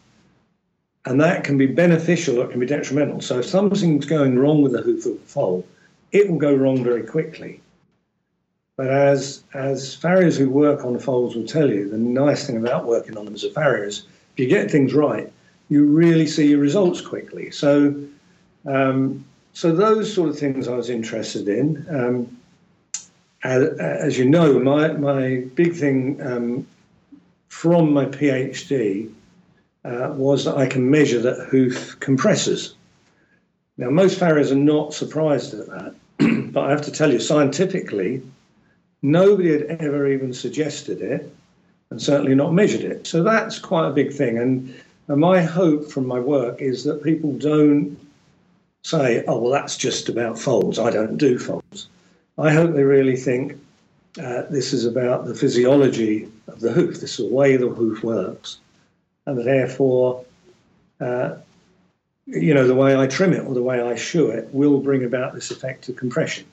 [1.05, 3.21] And that can be beneficial or it can be detrimental.
[3.21, 5.67] So if something's going wrong with the hoof of a foal,
[6.13, 7.61] it will go wrong very quickly.
[8.77, 12.87] But as as farriers who work on foals will tell you, the nice thing about
[12.87, 15.31] working on them as a farrier is if you get things right,
[15.69, 17.51] you really see your results quickly.
[17.51, 17.95] So,
[18.67, 21.87] um, so those sort of things I was interested in.
[21.91, 22.39] Um,
[23.45, 26.67] as, as, you know, my my big thing um,
[27.49, 29.13] from my PhD
[29.85, 32.75] uh, was that I can measure that hoof compresses.
[33.77, 35.95] Now, most farriers are not surprised at that,
[36.53, 38.23] but I have to tell you, scientifically,
[39.03, 41.35] Nobody had ever even suggested it
[41.91, 43.07] and certainly not measured it.
[43.07, 44.39] So that's quite a big thing.
[44.39, 44.75] And,
[45.09, 47.99] and my hope from my work is that people don't
[48.85, 50.79] say, oh, well, that's just about foals.
[50.79, 51.89] I don't do foals.
[52.39, 53.59] I hope they really think
[54.23, 58.05] uh, this is about the physiology of the hoof, this is the way the hoof
[58.05, 58.59] works,
[59.27, 60.25] and therefore,
[61.01, 61.37] uh,
[62.27, 65.05] you know, the way I trim it or the way I shoe it will bring
[65.05, 66.47] about this effect of compression.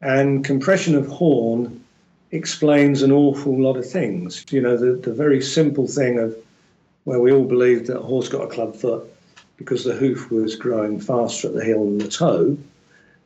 [0.00, 1.84] And compression of horn
[2.30, 4.44] explains an awful lot of things.
[4.50, 6.36] You know, the, the very simple thing of
[7.04, 9.04] where we all believed that a horse got a club foot
[9.56, 12.56] because the hoof was growing faster at the heel than the toe.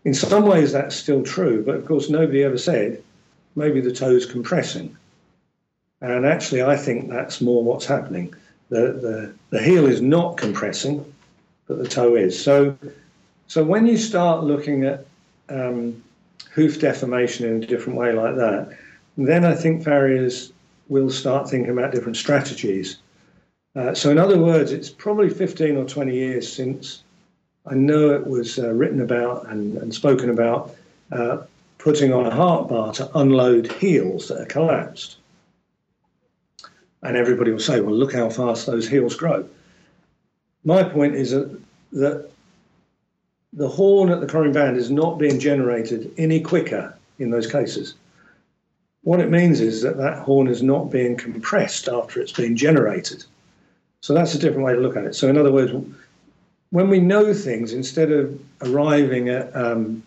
[0.05, 3.03] In some ways, that's still true, but of course, nobody ever said
[3.57, 4.97] maybe the toe's compressing.
[6.01, 8.35] And actually, I think that's more what's happening.
[8.75, 11.05] The, the, the heel is not compressing,
[11.69, 12.35] but the toe is.
[12.43, 12.77] So,
[13.47, 15.07] so when you start looking at
[15.49, 16.03] um,
[16.51, 18.77] hoof deformation in a different way like that,
[19.17, 20.53] then I think farriers
[20.89, 22.99] will start thinking about different strategies.
[23.77, 27.05] Uh, so, in other words, it's probably 15 or 20 years since
[27.67, 30.75] I know it was uh, written about and, and spoken about
[31.13, 31.39] uh,
[31.79, 35.19] putting on a heart bar to unload heels that are collapsed.
[37.05, 39.47] And everybody will say, well, look how fast those heels grow.
[40.65, 41.31] My point is
[41.93, 42.31] that,
[43.57, 47.95] the horn at the coring band is not being generated any quicker in those cases.
[49.03, 53.25] What it means is that that horn is not being compressed after it's been generated.
[54.01, 55.15] So that's a different way to look at it.
[55.15, 55.73] So, in other words,
[56.71, 60.03] when we know things, instead of arriving at um,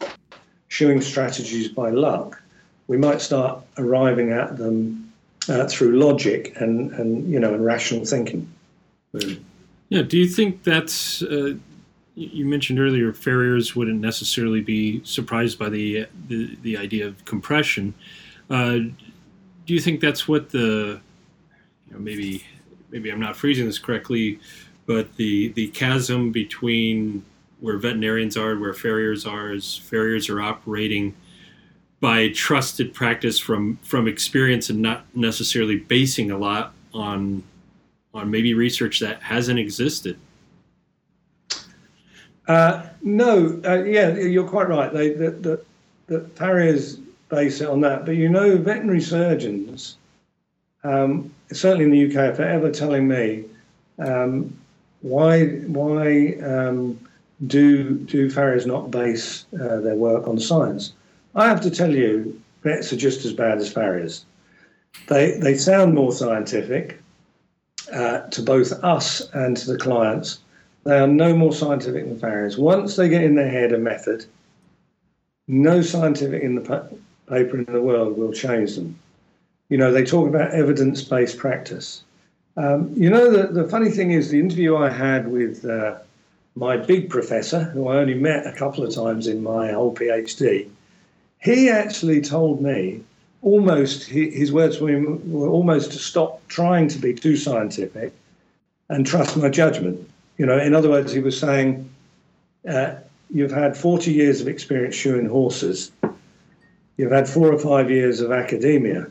[0.68, 2.42] shoeing strategies by luck,
[2.88, 5.07] we might start arriving at them
[5.50, 8.52] uh, through logic and, and you know and rational thinking.
[9.90, 10.02] Yeah.
[10.02, 11.56] Do you think that's uh,
[12.16, 17.94] you mentioned earlier farriers wouldn't necessarily be surprised by the the, the idea of compression.
[18.50, 18.80] Uh,
[19.66, 21.00] do you think that's what the
[21.88, 22.44] you know, maybe
[22.90, 24.40] maybe I'm not phrasing this correctly,
[24.88, 27.24] but the the chasm between
[27.60, 31.16] where veterinarians are and where farriers are is farriers are operating
[32.00, 37.44] by trusted practice from from experience and not necessarily basing a lot on
[38.14, 40.18] on maybe research that hasn't existed.
[42.48, 44.94] Uh, no, uh, yeah, you're quite right.
[44.94, 45.66] They, the, the,
[46.08, 46.96] the farriers
[47.30, 48.06] base it on that.
[48.06, 49.98] But you know, veterinary surgeons,
[50.84, 53.44] um, certainly in the UK, are forever telling me
[54.00, 54.58] um,
[55.02, 57.00] why why um,
[57.48, 60.94] do do farriers not base uh, their work on science?
[61.38, 64.26] I have to tell you, vets are just as bad as farriers.
[65.08, 67.00] They they sound more scientific
[67.94, 70.40] uh, to both us and to the clients
[70.88, 72.58] they are no more scientific than farriers.
[72.58, 74.26] Once they get in their head a method,
[75.50, 76.88] no scientific in the pa-
[77.28, 78.98] paper in the world will change them.
[79.68, 82.04] You know, they talk about evidence based practice.
[82.56, 85.98] Um, you know, the, the funny thing is, the interview I had with uh,
[86.56, 90.70] my big professor, who I only met a couple of times in my whole PhD,
[91.40, 93.04] he actually told me
[93.42, 98.14] almost, his words were, were almost to stop trying to be too scientific
[98.90, 100.10] and trust my judgment.
[100.38, 101.90] You know, in other words, he was saying,
[102.68, 102.96] uh,
[103.30, 105.92] you've had 40 years of experience shoeing horses.
[106.98, 109.08] You've had four or five years of academia.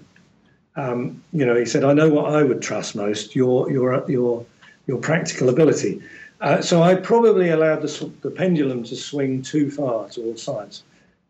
[0.76, 4.44] Um, you know, he said, I know what I would trust most, your, your, your,
[4.86, 6.02] your practical ability.
[6.40, 10.82] Uh, so I probably allowed the, the, pendulum to swing too far to all sides.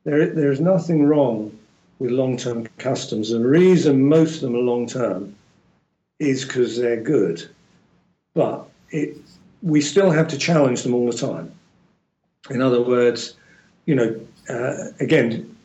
[0.07, 1.59] There, there's nothing wrong
[1.99, 3.33] with long-term customs.
[3.33, 5.35] And the reason most of them are long-term
[6.21, 7.45] is because they're good.
[8.33, 9.17] But it,
[9.63, 11.53] we still have to challenge them all the time.
[12.51, 13.35] In other words,
[13.87, 15.57] you know, uh, again,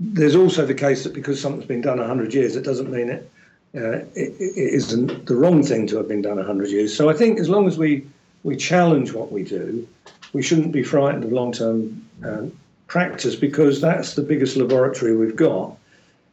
[0.00, 3.30] there's also the case that because something's been done 100 years, it doesn't mean it,
[3.76, 6.96] uh, it, it isn't the wrong thing to have been done 100 years.
[6.96, 8.04] So I think as long as we,
[8.42, 9.86] we challenge what we do,
[10.32, 12.50] we shouldn't be frightened of long term um,
[12.88, 15.76] practice because that's the biggest laboratory we've got.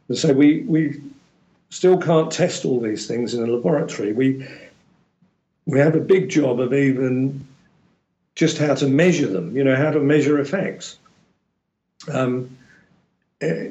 [0.07, 1.01] And so we, we
[1.69, 4.13] still can't test all these things in a laboratory.
[4.13, 4.47] We,
[5.65, 7.45] we have a big job of even
[8.35, 10.97] just how to measure them, you know, how to measure effects.
[12.11, 12.57] Um,
[13.41, 13.69] eh,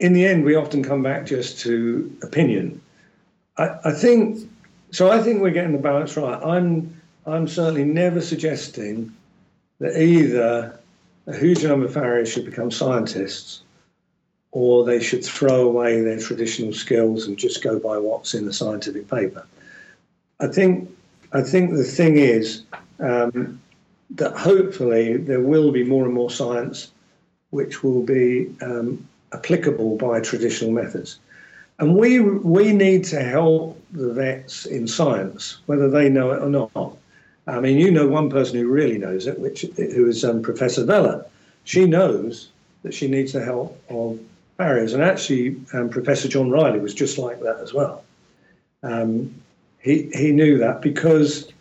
[0.00, 2.80] in the end, we often come back just to opinion.
[3.56, 4.50] I, I, think
[4.90, 5.10] so.
[5.10, 6.42] I think we're getting the balance right.
[6.42, 9.14] I'm I'm certainly never suggesting
[9.78, 10.76] that either
[11.26, 13.62] a huge number of farriers should become scientists
[14.50, 18.52] or they should throw away their traditional skills and just go by what's in the
[18.52, 19.46] scientific paper.
[20.40, 20.90] I think
[21.32, 22.62] I think the thing is
[22.98, 23.60] um,
[24.10, 26.90] that hopefully there will be more and more science
[27.50, 31.18] which will be um, applicable by traditional methods.
[31.78, 36.48] And we we need to help the vets in science, whether they know it or
[36.48, 36.96] not.
[37.46, 40.86] I mean, you know one person who really knows it, which who is um, Professor
[40.86, 41.26] Weller.
[41.64, 42.48] She knows
[42.82, 44.18] that she needs the help of
[44.56, 48.04] farriers, and actually, um, Professor John Riley was just like that as well.
[48.82, 49.34] Um,
[49.80, 51.52] he, he knew that because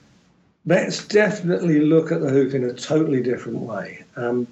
[0.65, 4.03] vets definitely look at the hoof in a totally different way.
[4.15, 4.47] Um,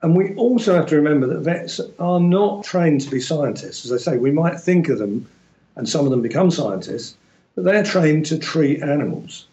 [0.00, 3.84] and we also have to remember that vets are not trained to be scientists.
[3.84, 5.28] As I say, we might think of them,
[5.76, 7.16] and some of them become scientists,
[7.54, 9.46] but they're trained to treat animals.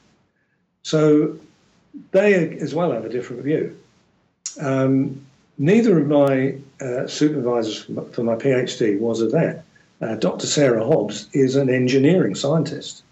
[0.83, 1.37] So
[2.11, 3.77] they as well have a different view.
[4.61, 5.25] Um,
[5.57, 9.65] neither of my uh, supervisors for my PhD was a vet.
[10.01, 10.47] Uh, Dr.
[10.47, 13.03] Sarah Hobbs is an engineering scientist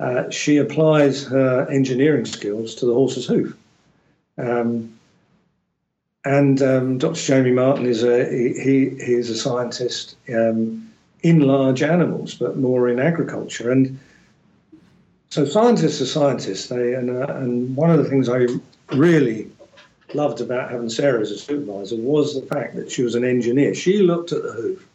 [0.00, 3.56] uh, she applies her engineering skills to the horse's hoof.
[4.36, 4.98] Um,
[6.24, 7.20] and um, Dr.
[7.20, 10.90] Jamie Martin is a he, he is a scientist um,
[11.22, 13.70] in large animals, but more in agriculture.
[13.70, 13.98] And
[15.34, 16.68] so scientists are scientists.
[16.68, 18.46] They and uh, and one of the things I
[18.94, 19.50] really
[20.14, 23.74] loved about having Sarah as a supervisor was the fact that she was an engineer.
[23.74, 24.86] She looked at the hoof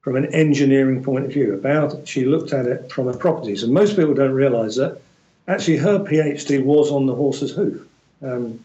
[0.00, 1.52] from an engineering point of view.
[1.52, 5.02] About she looked at it from a properties, and most people don't realise that
[5.48, 7.86] actually her PhD was on the horse's hoof.
[8.22, 8.64] Um,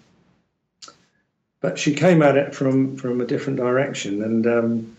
[1.59, 4.97] but she came at it from from a different direction, and um,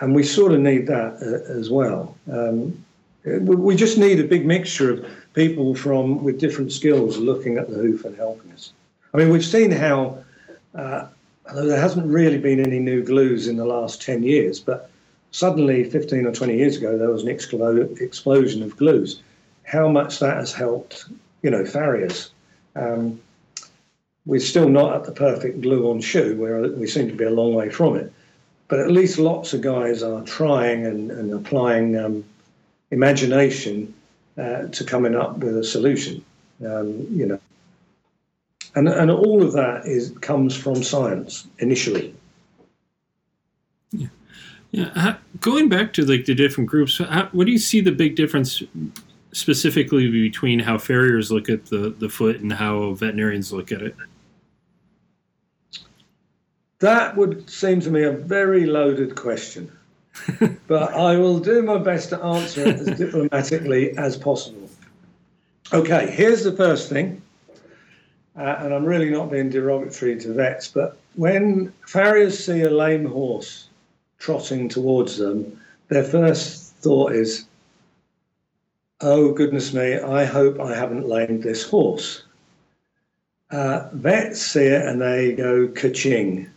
[0.00, 2.16] and we sort of need that uh, as well.
[2.32, 2.84] Um,
[3.26, 5.06] we just need a big mixture of
[5.36, 8.72] people from with different skills looking at the hoof and helping us.
[9.12, 10.24] I mean, we've seen how,
[10.74, 11.06] uh,
[11.54, 14.90] there hasn't really been any new glues in the last 10 years, but
[15.32, 19.20] suddenly 15 or 20 years ago, there was an explo- explosion of glues.
[19.64, 21.04] How much that has helped,
[21.42, 22.30] you know, farriers.
[22.74, 23.20] Um,
[24.24, 27.30] we're still not at the perfect glue on shoe, where we seem to be a
[27.30, 28.10] long way from it.
[28.68, 32.24] But at least lots of guys are trying and, and applying um,
[32.90, 33.94] imagination
[34.36, 36.24] uh, to coming up with a solution.
[36.64, 37.40] Um, you know,
[38.74, 42.14] and and all of that is comes from science initially.
[43.90, 44.08] Yeah,
[44.70, 45.16] yeah.
[45.40, 48.62] going back to like the different groups, how, what do you see the big difference
[49.32, 53.96] specifically between how farriers look at the the foot and how veterinarians look at it?
[56.78, 59.72] That would seem to me a very loaded question,
[60.66, 64.68] but I will do my best to answer it as diplomatically as possible.
[65.72, 67.20] Okay, here's the first thing,
[68.36, 73.06] uh, and I'm really not being derogatory to vets, but when farriers see a lame
[73.06, 73.68] horse
[74.18, 77.46] trotting towards them, their first thought is,
[79.00, 82.22] oh goodness me, I hope I haven't lamed this horse.
[83.50, 86.50] Uh, vets see it and they go ka-ching.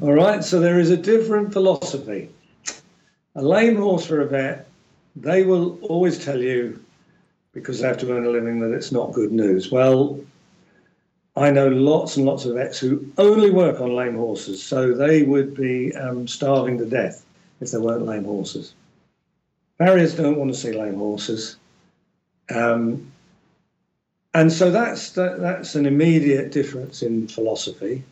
[0.00, 2.30] All right, so there is a different philosophy.
[3.34, 4.68] A lame horse for a vet,
[5.16, 6.82] they will always tell you,
[7.52, 9.70] because they have to earn a living, that it's not good news.
[9.70, 10.20] Well,
[11.36, 15.22] I know lots and lots of vets who only work on lame horses, so they
[15.22, 17.24] would be um, starving to death
[17.60, 18.74] if there weren't lame horses.
[19.78, 21.56] Farriers don't want to see lame horses.
[22.54, 23.10] Um,
[24.32, 28.04] and so that's that, that's an immediate difference in philosophy.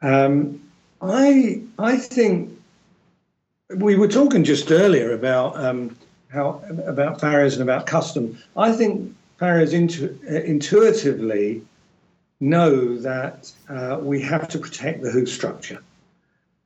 [0.00, 0.62] Um,
[1.02, 2.50] I I think
[3.76, 5.96] we were talking just earlier about um,
[6.28, 8.38] how about farriers and about custom.
[8.56, 11.62] I think farriers intu- intuitively
[12.40, 15.82] know that uh, we have to protect the hoof structure.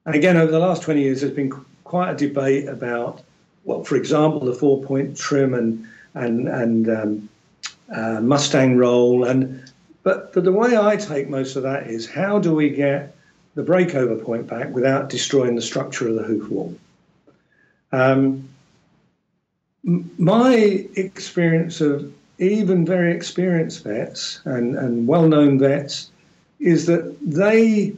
[0.06, 1.52] And again, over the last 20 years, there's been
[1.84, 3.22] quite a debate about,
[3.64, 7.28] well, for example, the four-point trim and and and um,
[7.94, 9.24] uh, Mustang roll.
[9.24, 9.70] And
[10.02, 13.16] but but the way I take most of that is how do we get
[13.54, 16.74] the breakover point back without destroying the structure of the hoof wall.
[17.92, 18.48] Um,
[19.82, 26.10] my experience of even very experienced vets and, and well known vets
[26.58, 27.94] is that they,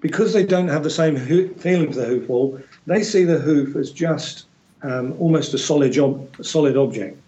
[0.00, 1.16] because they don't have the same
[1.56, 4.46] feeling for the hoof wall, they see the hoof as just
[4.82, 5.94] um, almost a solid,
[6.42, 7.18] solid object.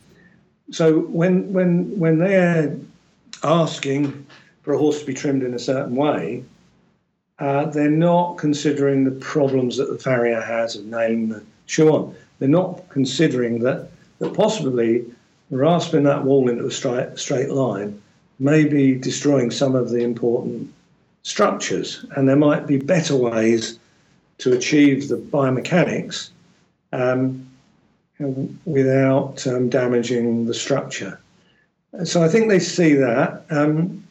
[0.71, 2.77] So when, when, when they're
[3.45, 4.27] asking
[4.63, 6.45] for a horse to be trimmed in a certain way,
[7.43, 12.15] uh, they're not considering the problems that the farrier has of nailing the shoe on.
[12.39, 13.89] They're not considering that,
[14.21, 15.05] that possibly
[15.51, 18.01] rasping that wall into a straight, straight line
[18.39, 20.73] may be destroying some of the important
[21.25, 22.07] structures.
[22.15, 23.77] And there might be better ways
[24.39, 26.31] to achieve the biomechanics
[26.93, 27.45] um,
[28.65, 31.19] without um, damaging the structure.
[32.05, 33.45] So I think they see that.
[33.51, 34.02] Um,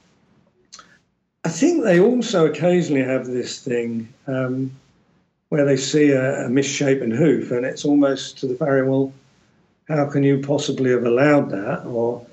[1.44, 4.72] I think they also occasionally have this thing um,
[5.50, 9.12] where they see a, a, misshapen hoof, and it's almost to the farrier, well,
[9.88, 11.84] how can you possibly have allowed that?
[11.86, 12.26] Or,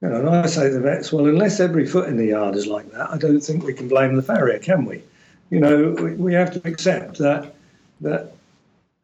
[0.00, 2.56] you know, and I say to the vets, well, unless every foot in the yard
[2.56, 5.02] is like that, I don't think we can blame the farrier, can we?
[5.50, 7.54] You know, we, we have to accept that
[8.00, 8.32] that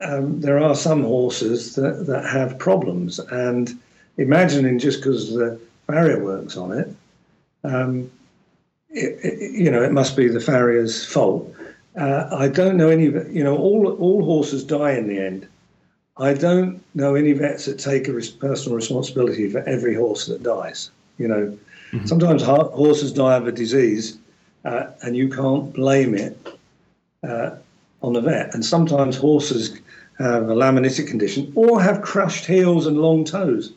[0.01, 3.79] um, there are some horses that, that have problems, and
[4.17, 6.89] imagining just because the farrier works on it.
[7.63, 8.11] Um,
[8.97, 11.53] it, it, you know, it must be the farrier's fault.
[11.97, 15.47] Uh, I don't know any, you know, all all horses die in the end.
[16.19, 20.43] I don't know any vets that take a res- personal responsibility for every horse that
[20.43, 20.91] dies.
[21.19, 21.59] You know,
[21.93, 22.07] mm-hmm.
[22.07, 24.19] sometimes ha- horses die of a disease,
[24.65, 26.59] uh, and you can't blame it
[27.23, 27.57] uh,
[28.03, 28.55] on the vet.
[28.55, 29.79] And sometimes horses
[30.19, 33.73] have a laminitic condition or have crushed heels and long toes,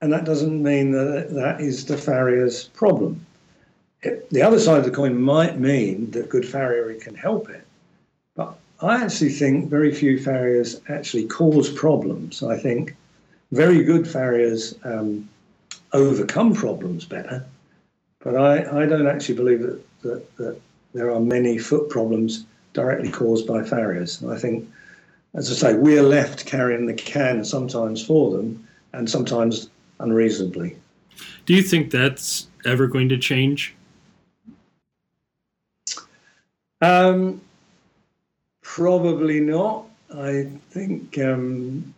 [0.00, 3.24] and that doesn't mean that that is the farrier's problem
[4.02, 7.64] the other side of the coin might mean that good farriery can help it.
[8.34, 12.42] But I actually think very few farriers actually cause problems.
[12.42, 12.96] I think
[13.52, 15.28] very good farriers um,
[15.92, 17.44] overcome problems better.
[18.20, 20.60] But I, I don't actually believe that, that, that
[20.94, 24.22] there are many foot problems directly caused by farriers.
[24.24, 24.68] I think,
[25.34, 29.68] as I say, we're left carrying the can sometimes for them and sometimes
[30.00, 30.76] unreasonably.
[31.46, 33.74] Do you think that's ever going to change?
[36.82, 37.40] Um,
[38.60, 39.86] probably not.
[40.12, 41.94] I think um,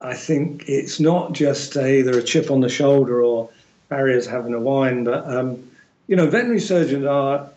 [0.00, 3.48] I think it's not just either a chip on the shoulder or
[3.88, 5.70] farriers having a whine, but um,
[6.08, 7.48] you know, veterinary surgeons are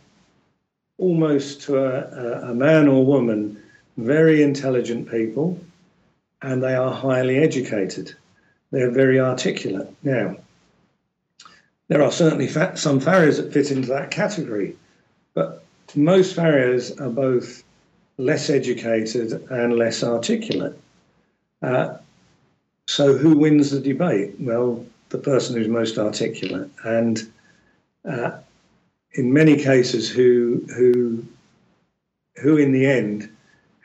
[0.99, 3.61] almost to a, a, man or woman
[3.97, 5.59] very intelligent people,
[6.43, 8.13] and they are highly educated.
[8.71, 9.93] They're very articulate.
[10.03, 10.37] Now,
[11.87, 14.75] there are certainly some farriers that fit into that category,
[15.33, 15.64] but
[15.95, 17.63] most farriers are both
[18.17, 20.79] less educated and less articulate.
[21.61, 21.97] Uh,
[22.87, 24.35] so, who wins the debate?
[24.39, 27.31] Well, the person who's most articulate, and
[28.07, 28.37] uh,
[29.13, 31.25] in many cases, who who
[32.41, 33.29] who in the end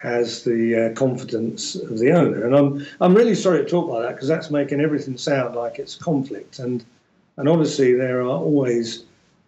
[0.01, 2.45] has the uh, confidence of the owner.
[2.45, 5.79] And I'm I'm really sorry to talk like that because that's making everything sound like
[5.79, 6.59] it's conflict.
[6.59, 6.85] And
[7.37, 9.05] and obviously there are always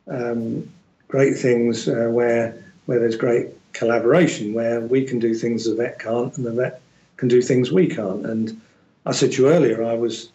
[0.09, 0.71] um,
[1.13, 2.57] great things uh, where
[2.87, 6.81] where there's great collaboration, where we can do things the vet can't, and the vet
[7.19, 8.25] can do things we can't.
[8.25, 8.61] And
[9.05, 10.31] I said to you earlier, I was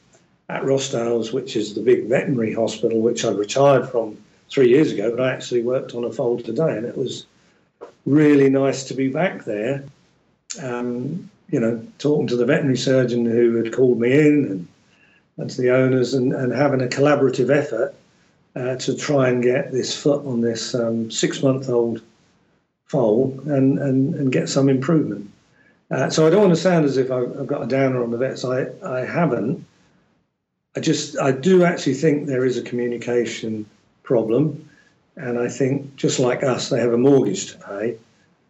[0.50, 4.18] at Rossdale's, which is the big veterinary hospital, which I retired from
[4.50, 7.26] three years ago, but I actually worked on a fold today, and it was
[8.06, 9.84] really nice to be back there.
[10.62, 14.68] Um, you know, talking to the veterinary surgeon who had called me in and,
[15.38, 17.96] and to the owners and, and having a collaborative effort
[18.58, 22.02] uh, to try and get this foot on this um, six month old
[22.86, 25.30] foal and, and, and get some improvement.
[25.92, 28.12] Uh, so I don't want to sound as if I've, I've, got a downer on
[28.12, 28.44] the vets.
[28.44, 29.66] I, I haven't.
[30.76, 33.66] I just I do actually think there is a communication
[34.04, 34.70] problem,
[35.16, 37.98] and I think just like us, they have a mortgage to pay,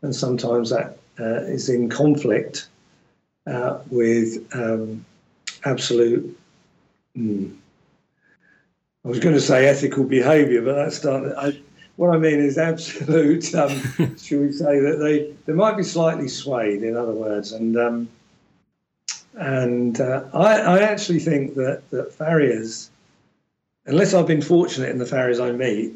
[0.02, 2.68] and sometimes that uh, is in conflict
[3.46, 5.06] uh, with um,
[5.64, 6.38] absolute.
[7.16, 7.52] Hmm,
[9.08, 11.24] I was going to say ethical behaviour, but that's not.
[11.38, 11.58] I,
[11.96, 13.54] what I mean is absolute.
[13.56, 13.70] Um,
[14.18, 18.10] should we say that they they might be slightly swayed, in other words, and um,
[19.36, 22.92] and uh, I, I actually think that that farriers,
[23.86, 25.94] unless I've been fortunate in the farriers I meet,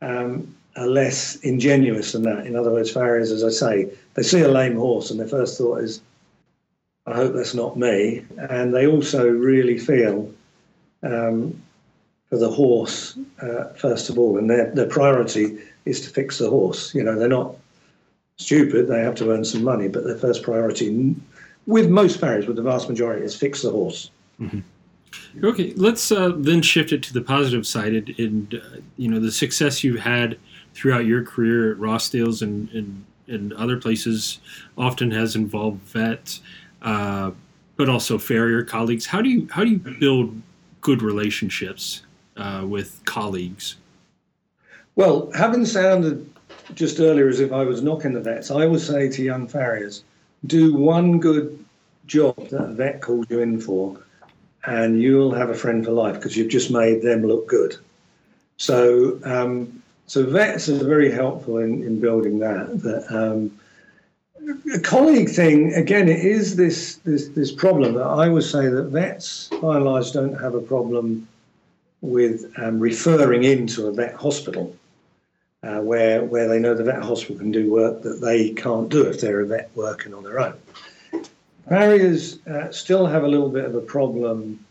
[0.00, 2.46] um, are less ingenuous than that.
[2.46, 5.58] In other words, farriers, as I say, they see a lame horse and their first
[5.58, 6.00] thought is,
[7.04, 10.32] "I hope that's not me," and they also really feel
[11.02, 11.62] um,
[12.28, 16.50] for the horse uh, first of all, and their their priority is to fix the
[16.50, 16.94] horse.
[16.94, 17.54] You know, they're not
[18.36, 21.14] stupid; they have to earn some money, but their first priority,
[21.66, 24.10] with most farriers, with the vast majority, is fix the horse.
[24.40, 24.60] Mm-hmm.
[25.44, 28.14] Okay, let's uh, then shift it to the positive side.
[28.18, 30.38] And, uh, you know, the success you've had
[30.74, 34.40] throughout your career at Rossdale's and, and, and other places
[34.76, 36.40] often has involved vets,
[36.82, 37.32] uh,
[37.76, 39.06] but also farrier colleagues.
[39.06, 40.40] How do you how do you build
[40.80, 42.02] good relationships
[42.36, 43.76] uh, with colleagues?
[44.94, 46.28] Well, having sounded
[46.74, 50.04] just earlier as if I was knocking the vets, I would say to young farriers,
[50.46, 51.64] do one good
[52.06, 53.98] job that a vet called you in for,
[54.64, 57.76] and you'll have a friend for life because you've just made them look good.
[58.56, 62.82] So, um, so vets are very helpful in, in building that.
[62.82, 63.58] That um,
[64.74, 68.84] a colleague thing again, it is this this this problem that I would say that
[68.84, 71.26] vets by and large don't have a problem
[72.00, 74.76] with um, referring into a vet hospital
[75.62, 79.02] uh, where where they know the vet hospital can do work that they can't do
[79.02, 80.54] if they're a vet working on their own.
[81.68, 84.64] Farriers uh, still have a little bit of a problem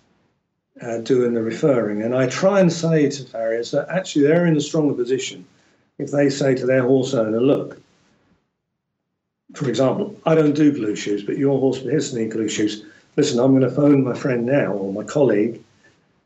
[0.82, 4.56] uh, doing the referring, and I try and say to farriers that actually they're in
[4.56, 5.46] a stronger position
[5.98, 7.82] if they say to their horse owner, "Look,
[9.56, 12.86] for example, I don't do glue shoes, but your horse has need glue shoes.
[13.18, 15.62] Listen, I'm going to phone my friend now or my colleague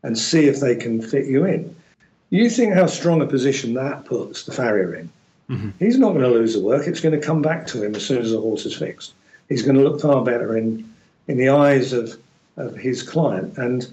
[0.03, 1.75] and see if they can fit you in.
[2.29, 5.09] You think how strong a position that puts the farrier in.
[5.49, 5.69] Mm-hmm.
[5.79, 6.87] He's not going to lose the work.
[6.87, 9.13] It's going to come back to him as soon as the horse is fixed.
[9.49, 10.93] He's going to look far better in,
[11.27, 12.15] in the eyes of,
[12.57, 13.57] of his client.
[13.57, 13.87] And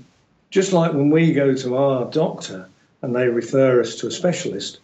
[0.51, 2.69] just like when we go to our doctor
[3.01, 4.81] and they refer us to a specialist,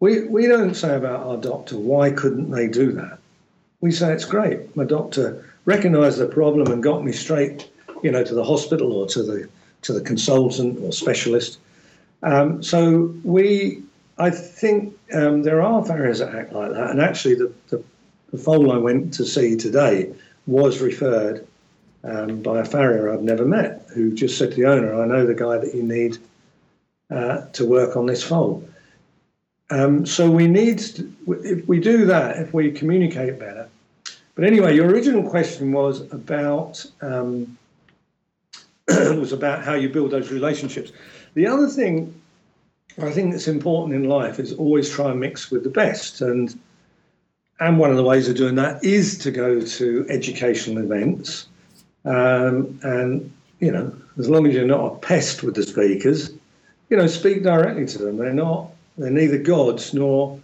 [0.00, 3.18] we, we don't say about our doctor, why couldn't they do that?
[3.80, 4.74] We say, it's great.
[4.74, 7.68] My doctor recognized the problem and got me straight,
[8.02, 9.48] you know, to the hospital or to the
[9.82, 11.58] to the consultant or specialist.
[12.22, 13.82] Um, so we,
[14.18, 16.90] I think um, there are farriers that act like that.
[16.90, 17.82] And actually, the, the,
[18.32, 20.12] the foal I went to see today
[20.46, 21.46] was referred
[22.04, 25.26] um, by a farrier I've never met who just said to the owner, I know
[25.26, 26.18] the guy that you need
[27.10, 28.68] uh, to work on this foal.
[29.70, 33.68] Um, so we need, to, if we do that, if we communicate better.
[34.34, 37.57] But anyway, your original question was about um,
[39.18, 40.92] was about how you build those relationships.
[41.34, 42.14] The other thing
[43.00, 46.20] I think that's important in life is always try and mix with the best.
[46.20, 46.58] And
[47.60, 51.46] and one of the ways of doing that is to go to educational events.
[52.04, 56.30] Um, and, you know, as long as you're not a pest with the speakers,
[56.88, 58.16] you know, speak directly to them.
[58.16, 60.40] They're not, they're neither gods nor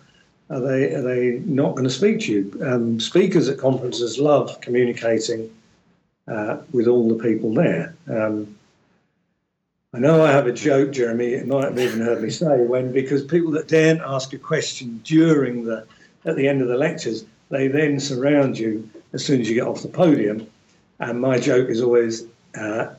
[0.51, 2.63] are they, are they not going to speak to you.
[2.67, 5.49] Um, speakers at conferences love communicating
[6.29, 7.95] uh, with all the people there.
[8.09, 8.57] Um,
[9.95, 12.91] I know I have a joke, Jeremy, you might have even heard me say, when
[12.91, 15.87] because people that daren't ask a question during the
[16.25, 19.68] at the end of the lectures, they then surround you as soon as you get
[19.68, 20.49] off the podium.
[20.99, 22.25] And my joke is always,
[22.59, 22.95] uh,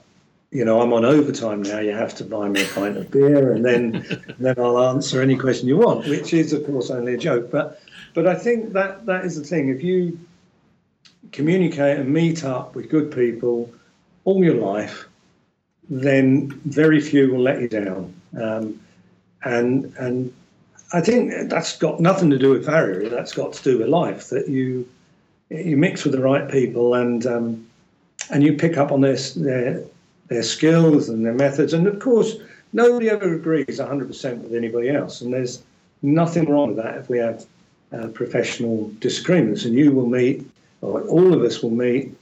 [0.51, 1.79] you know, I'm on overtime now.
[1.79, 4.05] You have to buy me a pint of beer, and then
[4.39, 7.51] then I'll answer any question you want, which is, of course, only a joke.
[7.51, 7.81] But
[8.13, 9.67] but I think that that is the thing.
[9.67, 10.17] If you
[11.35, 13.71] communicate and meet up with good people
[14.23, 15.05] all your life,
[15.89, 18.13] then very few will let you down.
[18.41, 18.79] Um,
[19.43, 20.33] and and
[20.93, 23.09] I think that's got nothing to do with farriery.
[23.09, 24.29] That's got to do with life.
[24.29, 24.87] That you
[25.49, 27.67] you mix with the right people and um,
[28.31, 29.83] and you pick up on their their
[30.27, 31.73] their skills and their methods.
[31.73, 32.35] And of course,
[32.73, 35.21] nobody ever agrees 100% with anybody else.
[35.21, 35.63] And there's
[36.01, 37.45] nothing wrong with that if we have
[37.91, 39.65] uh, professional disagreements.
[39.65, 40.45] And you will meet,
[40.85, 42.15] all of us will meet,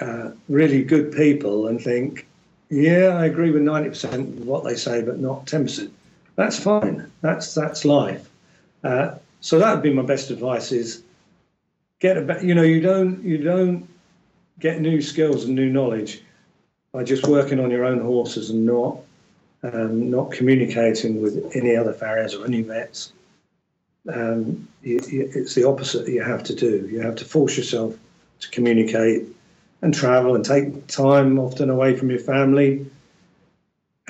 [0.00, 2.26] uh, really good people and think,
[2.70, 5.90] yeah, I agree with 90% of what they say, but not 10%.
[6.40, 7.10] That's fine.
[7.20, 8.30] That's that's life.
[8.82, 11.02] Uh, so that would be my best advice: is
[11.98, 13.86] get a you know you don't you don't
[14.58, 16.22] get new skills and new knowledge
[16.92, 19.00] by just working on your own horses and not
[19.62, 23.12] um, not communicating with any other farriers or any vets.
[24.08, 26.88] Um, it's the opposite that you have to do.
[26.90, 27.96] You have to force yourself
[28.40, 29.26] to communicate
[29.82, 32.86] and travel and take time often away from your family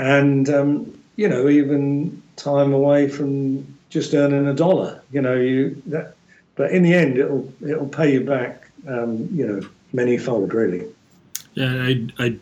[0.00, 5.02] and um, you know, even time away from just earning a dollar.
[5.12, 6.14] You know, you that,
[6.54, 8.70] but in the end, it'll it'll pay you back.
[8.88, 10.86] Um, you know, manyfold, really.
[11.54, 12.38] Yeah, I I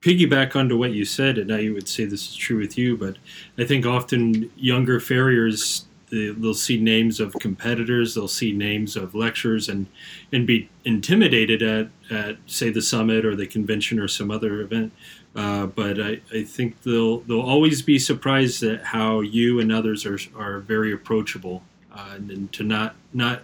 [0.00, 3.16] piggyback onto what you said, and I would say this is true with you, but
[3.58, 9.68] I think often younger farriers they'll see names of competitors, they'll see names of lecturers,
[9.68, 9.86] and
[10.30, 14.92] and be intimidated at at say the summit or the convention or some other event.
[15.34, 20.04] Uh, but I, I think they'll they'll always be surprised at how you and others
[20.04, 21.62] are are very approachable,
[21.94, 23.42] uh, and, and, to not not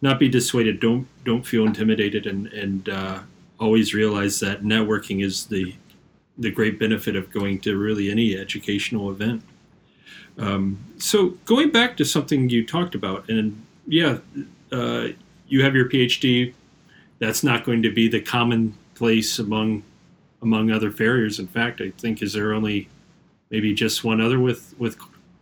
[0.00, 0.80] not be dissuaded.
[0.80, 3.20] Don't don't feel intimidated, and and uh,
[3.60, 5.74] always realize that networking is the
[6.38, 9.42] the great benefit of going to really any educational event.
[10.38, 14.18] Um, so going back to something you talked about, and yeah,
[14.72, 15.08] uh,
[15.48, 16.52] you have your PhD.
[17.18, 19.82] That's not going to be the commonplace among
[20.42, 21.38] among other farriers.
[21.38, 22.88] In fact, I think is there only
[23.50, 24.98] maybe just one other with with.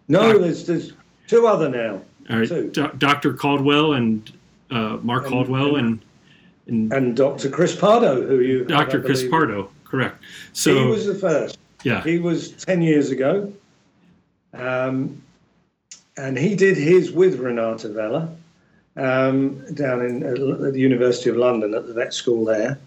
[0.08, 0.92] No, doc- there's there's
[1.26, 2.00] two other now.
[2.30, 3.34] All right, Do- Dr.
[3.34, 4.32] Caldwell and
[4.70, 6.00] uh, Mark and, Caldwell and,
[6.66, 7.50] and, and Dr.
[7.50, 9.02] Chris Pardoe, who you Dr.
[9.02, 10.22] Chris Pardoe, correct.
[10.52, 11.58] So he was the first.
[11.82, 13.52] Yeah, he was ten years ago,
[14.54, 15.22] um,
[16.16, 18.28] and he did his with Renate Weller
[18.96, 22.78] um, down in at the University of London at the vet school there.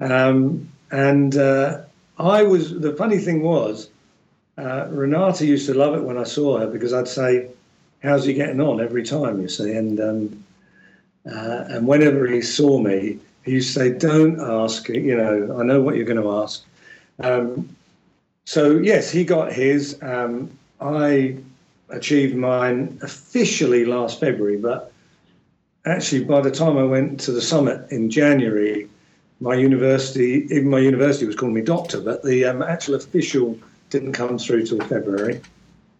[0.00, 1.82] Um, and uh,
[2.18, 3.88] I was, the funny thing was,
[4.58, 7.48] uh, Renata used to love it when I saw her because I'd say,
[8.00, 9.72] How's he getting on every time, you see?
[9.72, 10.44] And, um,
[11.26, 15.64] uh, and whenever he saw me, he used to say, Don't ask, you know, I
[15.64, 16.64] know what you're going to ask.
[17.18, 17.74] Um,
[18.44, 19.98] so, yes, he got his.
[20.00, 21.36] Um, I
[21.90, 24.92] achieved mine officially last February, but
[25.86, 28.88] actually, by the time I went to the summit in January,
[29.40, 33.58] my university, even my university was calling me doctor, but the um, actual official
[33.90, 35.40] didn't come through till February.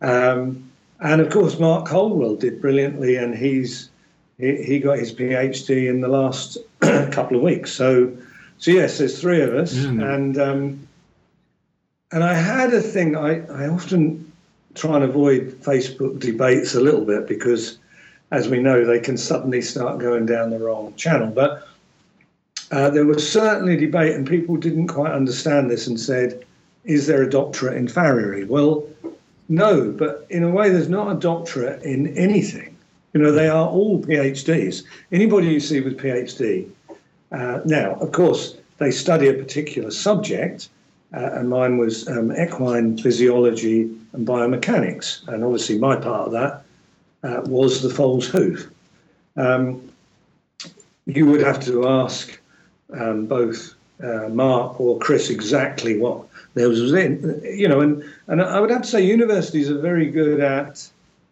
[0.00, 0.70] Um,
[1.00, 3.90] and of course, Mark Caldwell did brilliantly, and he's
[4.38, 7.72] he, he got his PhD in the last couple of weeks.
[7.72, 8.16] So,
[8.58, 10.14] so yes, there's three of us, mm.
[10.14, 10.88] and um,
[12.10, 13.16] and I had a thing.
[13.16, 14.27] I I often
[14.78, 17.78] try and avoid Facebook debates a little bit because,
[18.30, 21.28] as we know, they can suddenly start going down the wrong channel.
[21.28, 21.66] But
[22.70, 26.44] uh, there was certainly debate, and people didn't quite understand this and said,
[26.84, 28.44] Is there a doctorate in farriery?
[28.44, 28.86] Well,
[29.48, 32.76] no, but in a way, there's not a doctorate in anything.
[33.14, 34.84] You know, they are all PhDs.
[35.10, 36.68] Anybody you see with PhD,
[37.32, 40.68] uh, now, of course, they study a particular subject,
[41.14, 45.26] uh, and mine was um, equine physiology and biomechanics.
[45.28, 46.62] And obviously, my part of that
[47.22, 48.70] uh, was the foal's hoof.
[49.36, 49.90] Um,
[51.06, 52.38] you would have to ask
[52.92, 58.42] um, both uh, Mark or Chris exactly what there was in, you know, and, and
[58.42, 60.88] I would have to say universities are very good at,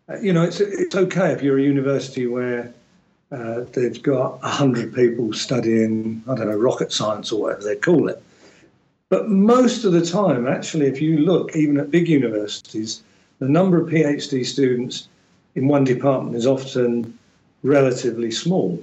[0.08, 2.72] uh, you know, it's, it's okay if you're a university where
[3.32, 8.08] uh, they've got 100 people studying, I don't know, rocket science or whatever they call
[8.08, 8.22] it.
[9.08, 13.02] But most of the time, actually, if you look even at big universities,
[13.38, 15.08] the number of PhD students
[15.54, 17.16] in one department is often
[17.62, 18.82] relatively small.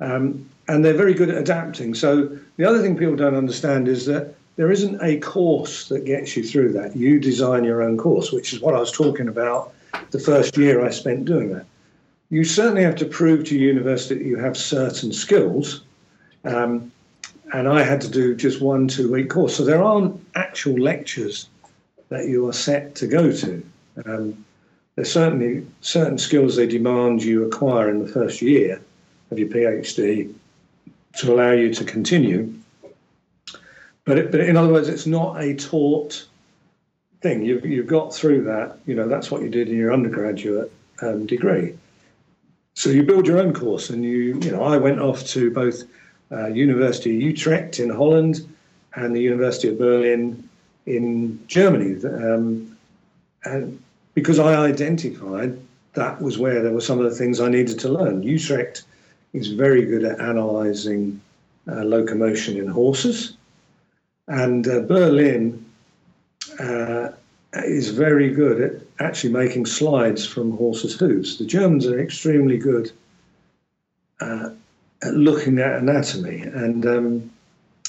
[0.00, 1.94] Um, and they're very good at adapting.
[1.94, 6.36] So the other thing people don't understand is that there isn't a course that gets
[6.36, 6.94] you through that.
[6.94, 9.72] You design your own course, which is what I was talking about
[10.10, 11.66] the first year I spent doing that.
[12.30, 15.82] You certainly have to prove to university that you have certain skills.
[16.44, 16.91] Um,
[17.52, 19.56] and I had to do just one two week course.
[19.56, 21.48] So there aren't actual lectures
[22.08, 23.64] that you are set to go to.
[24.04, 24.44] Um,
[24.96, 28.80] there's certainly certain skills they demand you acquire in the first year
[29.30, 30.32] of your PhD
[31.16, 32.52] to allow you to continue.
[34.04, 36.26] But, it, but in other words, it's not a taught
[37.20, 37.42] thing.
[37.42, 38.78] You've, you've got through that.
[38.86, 41.78] You know, that's what you did in your undergraduate um, degree.
[42.74, 45.82] So you build your own course, and you, you know, I went off to both
[46.32, 48.48] uh, University of Utrecht in Holland
[48.94, 50.48] and the University of Berlin
[50.86, 52.04] in Germany.
[52.04, 52.76] Um,
[53.44, 53.82] and
[54.14, 55.58] because I identified
[55.94, 58.22] that was where there were some of the things I needed to learn.
[58.22, 58.84] Utrecht
[59.32, 61.20] is very good at analysing
[61.68, 63.36] uh, locomotion in horses,
[64.28, 65.64] and uh, Berlin
[66.58, 67.10] uh,
[67.52, 71.38] is very good at actually making slides from horses' hooves.
[71.38, 72.90] The Germans are extremely good
[74.20, 74.52] uh, at
[75.10, 77.30] looking at anatomy, and, um,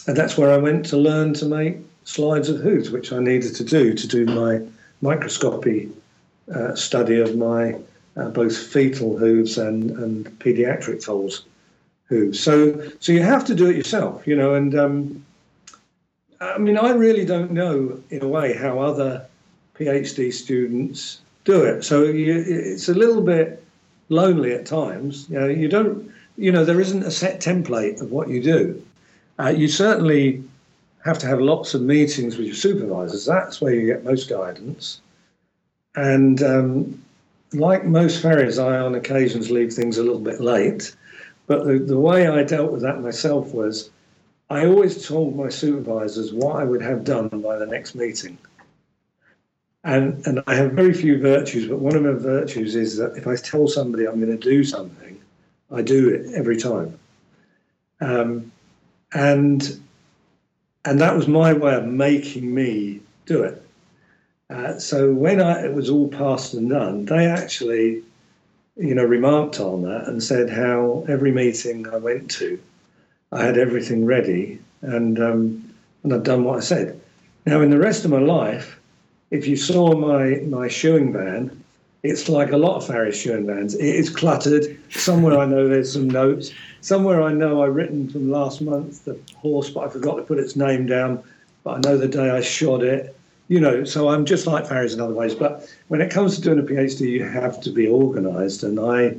[0.07, 3.55] and that's where I went to learn to make slides of hooves, which I needed
[3.55, 4.61] to do to do my
[5.01, 5.89] microscopy
[6.53, 7.75] uh, study of my
[8.17, 11.45] uh, both fetal hooves and, and pediatric foals
[12.09, 12.39] hooves.
[12.39, 14.53] So, so you have to do it yourself, you know.
[14.53, 15.25] And um,
[16.41, 19.25] I mean, I really don't know in a way how other
[19.77, 21.83] PhD students do it.
[21.83, 23.63] So you, it's a little bit
[24.09, 25.27] lonely at times.
[25.29, 28.85] You know, you don't, you know, there isn't a set template of what you do.
[29.39, 30.43] Uh, you certainly
[31.03, 33.25] have to have lots of meetings with your supervisors.
[33.25, 35.01] That's where you get most guidance.
[35.95, 37.03] And um,
[37.53, 40.95] like most farriers, I on occasions leave things a little bit late.
[41.45, 43.89] But the, the way I dealt with that myself was
[44.49, 48.37] I always told my supervisors what I would have done by the next meeting.
[49.83, 53.27] And, and I have very few virtues, but one of my virtues is that if
[53.27, 55.12] I tell somebody I'm going to do something,
[55.71, 56.97] I do it every time.
[58.01, 58.51] Um,
[59.13, 59.79] and
[60.85, 63.61] and that was my way of making me do it.
[64.49, 68.03] Uh, so when I, it was all past and done, they actually,
[68.75, 72.59] you know, remarked on that and said how every meeting I went to,
[73.31, 76.99] I had everything ready and um, and I'd done what I said.
[77.45, 78.79] Now in the rest of my life,
[79.31, 81.62] if you saw my my shoeing van,
[82.03, 83.75] it's like a lot of farrier shoeing vans.
[83.75, 84.77] It is cluttered.
[84.91, 86.51] Somewhere I know there's some notes.
[86.81, 90.37] Somewhere I know I've written from last month the horse, but I forgot to put
[90.37, 91.23] its name down.
[91.63, 93.15] But I know the day I shot it
[93.47, 95.35] you know, so I'm just like farriers in other ways.
[95.35, 98.63] But when it comes to doing a PhD, you have to be organised.
[98.63, 99.17] And I,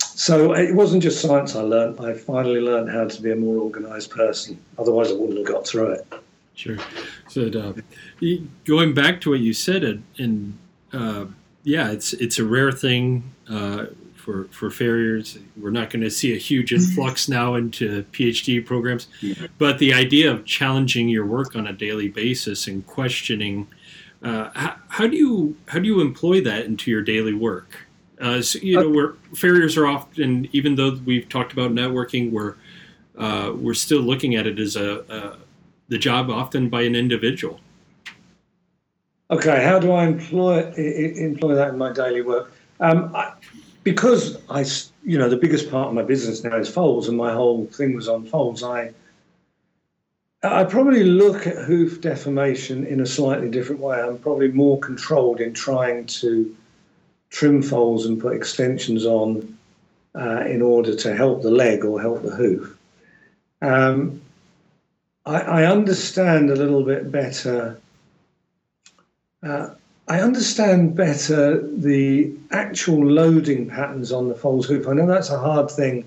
[0.00, 2.00] so it wasn't just science I learned.
[2.00, 4.58] I finally learned how to be a more organised person.
[4.78, 6.12] Otherwise, I wouldn't have got through it.
[6.54, 6.76] Sure.
[7.28, 7.72] So uh,
[8.64, 10.58] going back to what you said, and
[10.92, 11.26] uh,
[11.64, 13.24] yeah, it's it's a rare thing.
[13.48, 13.86] Uh,
[14.24, 15.38] for, for farriers.
[15.54, 19.48] We're not going to see a huge influx now into PhD programs, yeah.
[19.58, 23.68] but the idea of challenging your work on a daily basis and questioning
[24.24, 27.86] uh, how, how, do you how do you employ that into your daily work?
[28.18, 32.54] Uh, so, you know, where farriers are often, even though we've talked about networking, we're
[33.18, 35.38] uh, we're still looking at it as a, a
[35.88, 37.60] the job often by an individual.
[39.30, 42.52] Okay, how do I employ employ that in my daily work?
[42.80, 43.32] Um, I,
[43.82, 44.64] because I,
[45.02, 47.94] you know, the biggest part of my business now is foals, and my whole thing
[47.94, 48.62] was on foals.
[48.62, 48.92] I,
[50.42, 54.00] I probably look at hoof deformation in a slightly different way.
[54.00, 56.54] I'm probably more controlled in trying to
[57.30, 59.56] trim foals and put extensions on
[60.14, 62.76] uh, in order to help the leg or help the hoof.
[63.62, 64.20] Um,
[65.26, 67.80] I, I, understand a little bit better.
[69.44, 69.70] Uh,
[70.08, 74.86] I understand better the actual loading patterns on the foals hoop.
[74.86, 76.06] I know that's a hard thing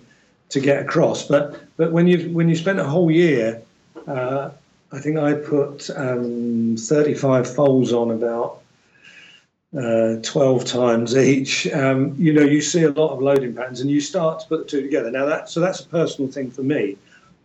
[0.50, 3.62] to get across, but but when you when you spent a whole year
[4.08, 4.52] uh,
[4.92, 8.62] I think I put um, 35 foals on about
[9.78, 11.68] uh, 12 times each.
[11.74, 14.60] Um, you know, you see a lot of loading patterns and you start to put
[14.60, 15.12] the two together.
[15.12, 16.98] Now, that, so that's a personal thing for me.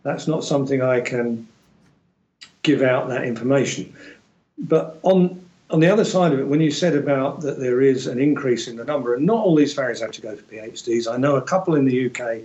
[0.03, 1.47] That's not something I can
[2.61, 3.93] give out that information.
[4.57, 5.42] But on
[5.73, 8.67] on the other side of it, when you said about that there is an increase
[8.67, 11.11] in the number, and not all these farriers have to go for PhDs.
[11.11, 12.41] I know a couple in the UK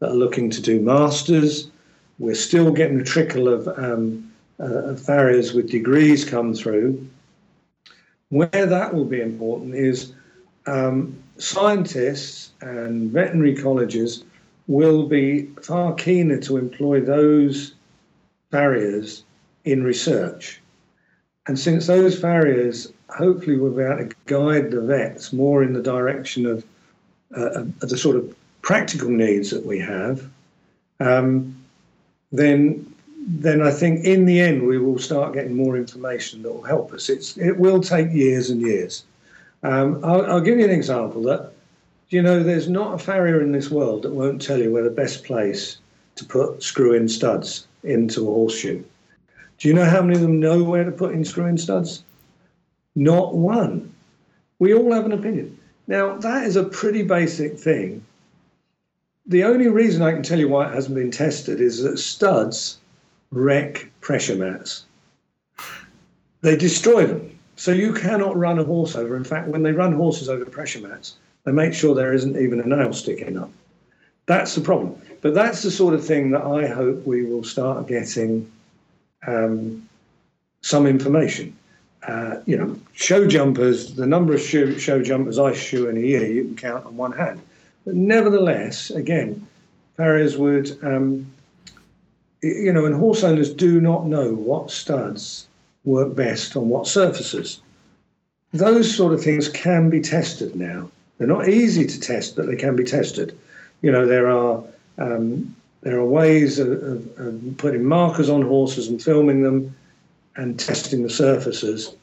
[0.00, 1.70] that are looking to do masters.
[2.18, 7.06] We're still getting a trickle of, um, uh, farriers with degrees come through.
[8.30, 10.12] Where that will be important is
[10.66, 14.24] um, scientists and veterinary colleges
[14.66, 17.74] will be far keener to employ those
[18.50, 19.22] farriers
[19.64, 20.60] in research.
[21.46, 25.82] And since those farriers hopefully will be able to guide the vets more in the
[25.82, 26.64] direction of,
[27.36, 30.28] uh, of the sort of practical needs that we have,
[31.00, 31.56] um,
[32.32, 32.92] then
[33.28, 36.92] then I think in the end we will start getting more information that will help
[36.92, 37.08] us.
[37.08, 39.04] It's it will take years and years.
[39.64, 41.52] Um, I'll, I'll, give you an example that
[42.10, 44.90] you know there's not a farrier in this world that won't tell you where the
[44.90, 45.78] best place
[46.14, 48.84] to put screw-in studs into a horseshoe.
[49.58, 52.02] Do you know how many of them know where to put in screw-in studs?
[52.94, 53.94] Not one.
[54.58, 55.58] We all have an opinion.
[55.86, 58.04] Now that is a pretty basic thing.
[59.26, 62.78] The only reason I can tell you why it hasn't been tested is that studs
[63.30, 64.84] wreck pressure mats.
[66.42, 67.38] They destroy them.
[67.56, 69.16] So you cannot run a horse over.
[69.16, 72.60] In fact, when they run horses over pressure mats, they make sure there isn't even
[72.60, 73.50] a nail sticking up.
[74.26, 75.00] That's the problem.
[75.22, 78.50] But that's the sort of thing that I hope we will start getting
[79.26, 79.88] um,
[80.62, 81.56] some information.
[82.06, 86.26] Uh, you know, show jumpers, the number of show, jumpers I shoe in a year,
[86.26, 87.40] you can count on one hand.
[87.84, 89.46] But nevertheless, again,
[89.96, 91.26] farriers would um,
[92.42, 95.46] you know, and horse owners do not know what studs
[95.84, 97.60] work best on what surfaces.
[98.52, 100.90] Those sort of things can be tested now.
[101.18, 103.36] They're not easy to test, but they can be tested.
[103.82, 104.62] You know, there are
[104.98, 105.54] um,
[105.86, 109.72] there are ways of, of, of, putting markers on horses and filming them
[110.34, 111.94] and testing the surfaces.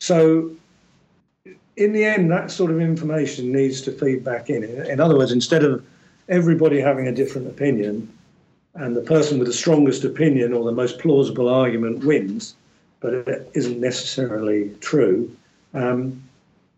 [0.00, 0.50] So,
[1.78, 4.62] in the end, that sort of information needs to feed back in.
[4.64, 5.82] In other words, instead of
[6.28, 8.06] everybody having a different opinion,
[8.74, 12.54] and the person with the strongest opinion or the most plausible argument wins,
[13.00, 15.34] but it isn't necessarily true.
[15.72, 16.22] Um,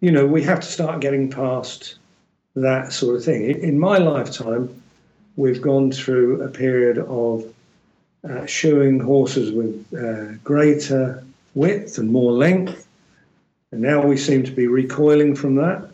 [0.00, 1.96] you know, we have to start getting past
[2.54, 3.60] that sort of thing.
[3.60, 4.82] In my lifetime,
[5.36, 7.44] we've gone through a period of
[8.28, 11.22] uh, shoeing horses with uh, greater
[11.54, 12.86] width and more length,
[13.72, 15.88] and now we seem to be recoiling from that.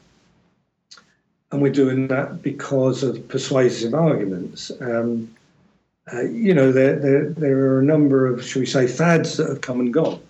[1.52, 4.70] And we're doing that because of persuasive arguments.
[4.80, 5.34] Um,
[6.12, 9.48] uh, you know, there, there, there are a number of, shall we say, fads that
[9.48, 10.20] have come and gone.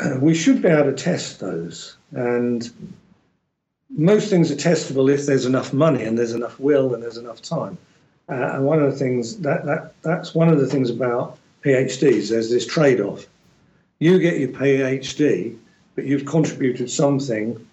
[0.20, 1.96] We should be able to test those.
[2.12, 2.70] And
[3.90, 7.42] most things are testable if there's enough money and there's enough will and there's enough
[7.42, 7.78] time.
[8.28, 12.28] Uh, and one of the things that, that that's one of the things about PhDs.
[12.28, 13.26] There's this trade-off.
[13.98, 15.56] You get your PhD,
[15.94, 17.66] but you've contributed something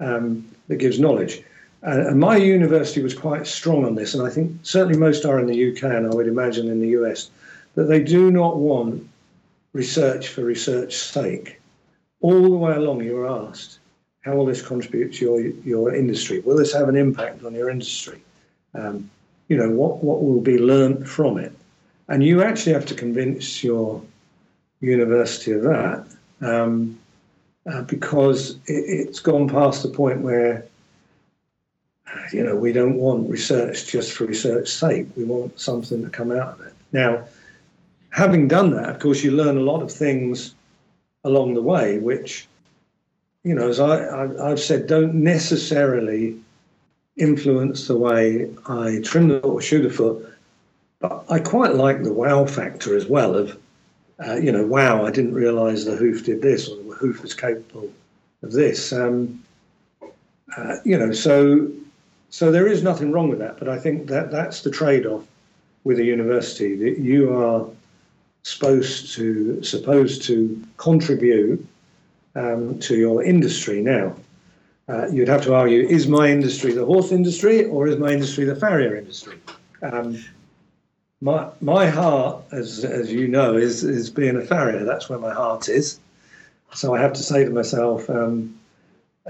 [0.00, 1.42] um, that gives knowledge.
[1.82, 5.46] And my university was quite strong on this, and I think certainly most are in
[5.46, 7.30] the UK, and I would imagine in the US,
[7.74, 9.08] that they do not want
[9.72, 11.60] research for research's sake.
[12.20, 13.78] All the way along, you are asked,
[14.22, 16.40] how will this contribute to your, your industry?
[16.40, 18.20] Will this have an impact on your industry?
[18.74, 19.10] Um,
[19.50, 21.52] you know, what, what will be learnt from it?
[22.08, 24.02] And you actually have to convince your
[24.80, 26.06] university of that
[26.40, 26.98] um,
[27.70, 30.64] uh, because it, it's gone past the point where
[32.32, 35.06] you know, we don't want research just for research's sake.
[35.16, 36.74] We want something to come out of it.
[36.92, 37.24] Now,
[38.10, 40.54] having done that, of course, you learn a lot of things
[41.24, 42.48] along the way, which,
[43.44, 46.40] you know, as I, have said, don't necessarily
[47.20, 50.26] influence the way I trim the foot or shoe the foot.
[51.00, 53.56] But I quite like the wow factor as well of,
[54.26, 57.34] uh, you know, wow, I didn't realize the hoof did this or the hoof was
[57.34, 57.90] capable
[58.42, 58.92] of this.
[58.92, 59.42] Um,
[60.56, 61.70] uh, you know, so
[62.30, 65.24] so there is nothing wrong with that, but I think that that's the trade-off
[65.84, 67.66] with a university that you are
[68.42, 71.66] supposed to supposed to contribute
[72.34, 73.80] um, to your industry.
[73.80, 74.14] Now,
[74.90, 78.44] uh, you'd have to argue: is my industry the horse industry, or is my industry
[78.44, 79.38] the farrier industry?
[79.82, 80.22] Um,
[81.20, 84.84] my my heart, as as you know, is is being a farrier.
[84.84, 86.00] That's where my heart is.
[86.74, 88.08] So I have to say to myself.
[88.10, 88.56] Um,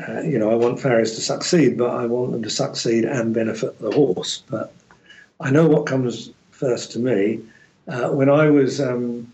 [0.09, 3.35] uh, you know, I want farriers to succeed, but I want them to succeed and
[3.35, 4.43] benefit the horse.
[4.49, 4.73] But
[5.41, 7.41] I know what comes first to me.
[7.89, 9.31] Uh, when I was um,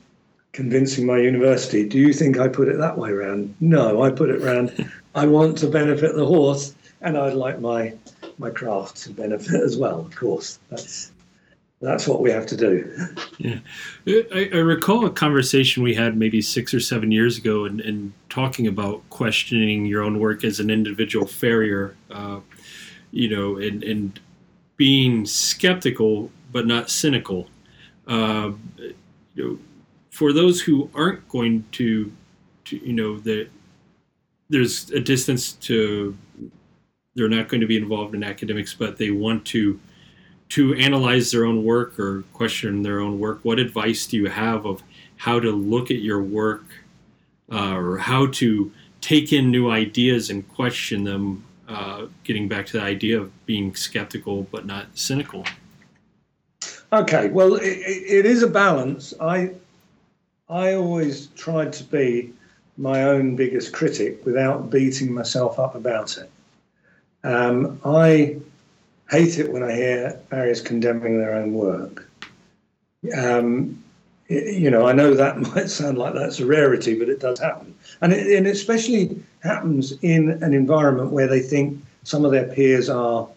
[0.52, 3.54] convincing my university, do you think I put it that way around?
[3.60, 7.94] No, I put it around, I want to benefit the horse and I'd like my
[8.38, 10.58] my craft to benefit as well, of course.
[10.68, 11.12] That's
[11.80, 12.90] that's what we have to do.
[13.38, 13.58] Yeah.
[14.06, 18.14] I, I, recall a conversation we had maybe six or seven years ago and, and
[18.30, 22.40] talking about questioning your own work as an individual farrier, uh,
[23.10, 24.18] you know, and, and
[24.78, 27.46] being skeptical but not cynical.
[28.08, 28.94] Uh, you
[29.36, 29.58] know,
[30.10, 32.10] for those who aren't going to,
[32.64, 33.48] to you know, that
[34.48, 36.16] there's a distance to,
[37.14, 39.80] they're not going to be involved in academics, but they want to
[40.48, 44.64] to analyze their own work or question their own work, what advice do you have
[44.64, 44.80] of
[45.16, 46.64] how to look at your work
[47.50, 48.70] uh, or how to
[49.00, 51.44] take in new ideas and question them?
[51.68, 55.44] Uh, getting back to the idea of being skeptical but not cynical.
[56.92, 59.12] Okay, well, it, it is a balance.
[59.20, 59.54] I
[60.48, 62.32] I always tried to be
[62.76, 66.30] my own biggest critic without beating myself up about it.
[67.24, 68.36] Um, I
[69.10, 72.08] hate it when I hear farriers condemning their own work.
[73.16, 73.82] Um,
[74.28, 77.74] you know, I know that might sound like that's a rarity, but it does happen.
[78.00, 82.88] And it, and especially happens in an environment where they think some of their peers
[82.88, 83.28] are,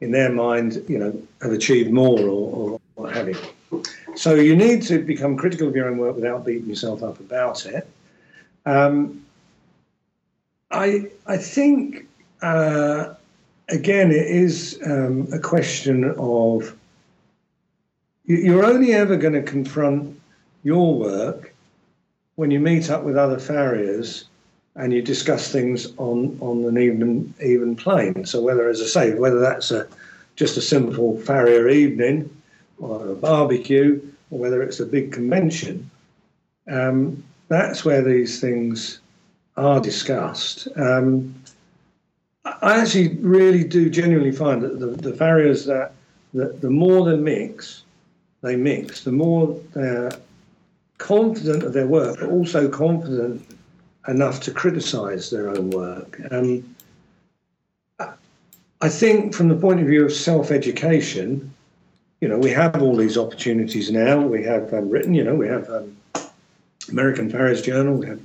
[0.00, 2.26] in their mind, you know, have achieved more or,
[2.72, 3.82] or what have you.
[4.14, 7.66] So you need to become critical of your own work without beating yourself up about
[7.66, 7.88] it.
[8.68, 9.24] Um,
[10.70, 12.06] I I think
[12.42, 13.14] uh,
[13.70, 16.76] again, it is um, a question of
[18.26, 20.20] you're only ever going to confront
[20.64, 21.54] your work
[22.34, 24.26] when you meet up with other farriers
[24.76, 28.26] and you discuss things on, on an even even plane.
[28.26, 29.88] So whether, as I say, whether that's a
[30.36, 32.28] just a simple farrier evening
[32.78, 33.98] or a barbecue,
[34.30, 35.90] or whether it's a big convention,
[36.70, 39.00] um, that's where these things
[39.56, 40.68] are discussed.
[40.76, 41.34] Um,
[42.44, 45.92] I actually really do genuinely find that the, the farriers that,
[46.34, 47.82] that the more they mix,
[48.42, 50.12] they mix, the more they're
[50.98, 53.44] confident of their work, but also confident
[54.06, 56.20] enough to criticise their own work.
[56.30, 56.74] Um,
[58.80, 61.52] I think from the point of view of self-education,
[62.20, 64.20] you know, we have all these opportunities now.
[64.20, 65.96] We have um, written, you know, we have um,
[66.88, 68.20] American Farriers Journal, we have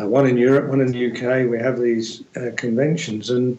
[0.00, 1.48] uh, one in Europe, one in the UK.
[1.48, 3.58] We have these uh, conventions, and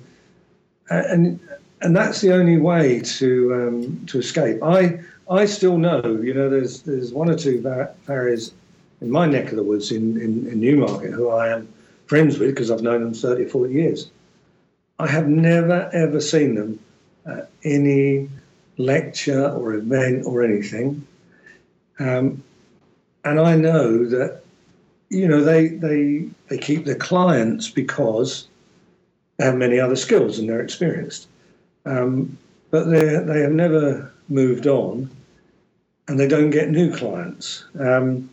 [0.89, 1.39] uh, and
[1.81, 4.63] and that's the only way to um, to escape.
[4.63, 7.61] I I still know, you know, there's there's one or two
[8.03, 8.53] farriers
[9.01, 11.67] in my neck of the woods in, in, in Newmarket who I am
[12.05, 14.11] friends with because I've known them 30 or 40 years.
[14.99, 16.79] I have never ever seen them
[17.25, 18.29] at any
[18.77, 21.07] lecture or event or anything.
[21.99, 22.43] Um,
[23.23, 24.41] and I know that
[25.11, 28.47] you know, they they they keep their clients because
[29.37, 31.27] they have many other skills and they're experienced,
[31.85, 32.37] um,
[32.71, 35.09] but they they have never moved on,
[36.07, 37.65] and they don't get new clients.
[37.77, 38.29] Um,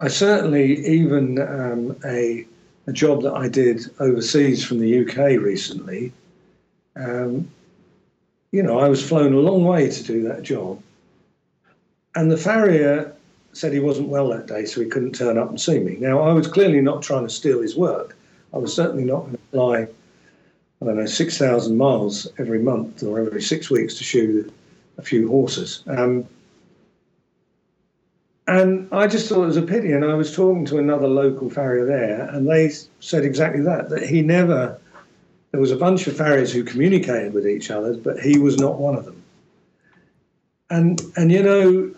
[0.00, 2.46] I certainly even um, a
[2.86, 6.12] a job that I did overseas from the UK recently.
[6.96, 7.50] Um,
[8.52, 10.82] you know, I was flown a long way to do that job,
[12.14, 13.14] and the farrier
[13.52, 15.96] said he wasn't well that day, so he couldn't turn up and see me.
[15.98, 18.16] Now, I was clearly not trying to steal his work.
[18.52, 19.88] I was certainly not going to fly,
[20.80, 24.50] I don't know, 6,000 miles every month or every six weeks to shoe
[24.96, 25.82] a few horses.
[25.86, 26.26] Um,
[28.46, 29.92] and I just thought it was a pity.
[29.92, 32.70] And I was talking to another local farrier there, and they
[33.00, 34.78] said exactly that, that he never,
[35.50, 38.78] there was a bunch of farriers who communicated with each other, but he was not
[38.78, 39.22] one of them.
[40.70, 41.94] And, and you know,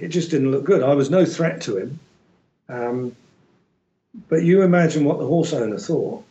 [0.00, 0.82] it just didn't look good.
[0.82, 2.00] I was no threat to him.
[2.68, 3.16] Um,
[4.28, 6.24] but you imagine what the horse owner thought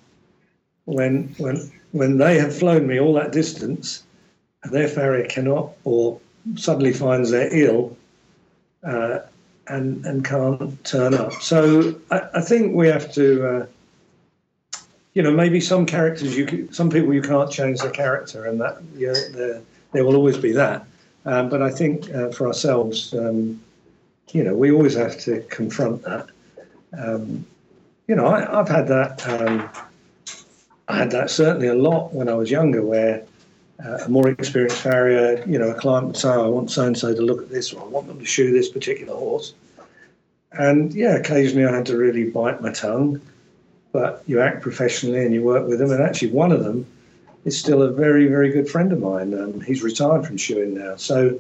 [0.86, 4.04] when when when they have flown me all that distance
[4.64, 6.20] and their farrier cannot or
[6.56, 7.96] suddenly finds they're ill
[8.84, 9.20] uh,
[9.68, 11.34] and and can't turn up.
[11.42, 13.66] So I, I think we have to, uh,
[15.14, 18.82] you know, maybe some characters you some people you can't change their character, and that
[18.96, 19.62] you know, there
[19.94, 20.86] there will always be that.
[21.26, 23.60] Um, but I think uh, for ourselves, um,
[24.32, 26.28] you know, we always have to confront that.
[26.98, 27.46] Um,
[28.08, 29.28] you know, I, have had that.
[29.28, 29.70] Um,
[30.88, 33.24] I had that certainly a lot when I was younger, where
[33.84, 36.98] uh, a more experienced farrier, you know, a client would say, "I want so and
[36.98, 39.54] so to look at this, or I want them to shoe this particular horse."
[40.52, 43.20] And yeah, occasionally I had to really bite my tongue,
[43.92, 45.92] but you act professionally and you work with them.
[45.92, 46.86] And actually, one of them
[47.46, 49.34] is still a very, very good friend of mine.
[49.34, 50.96] Um, he's retired from shoeing now.
[50.98, 51.40] So,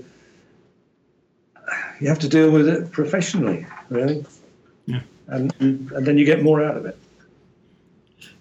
[1.99, 4.25] you have to deal with it professionally, really.
[4.85, 5.01] Yeah.
[5.27, 6.97] And and then you get more out of it.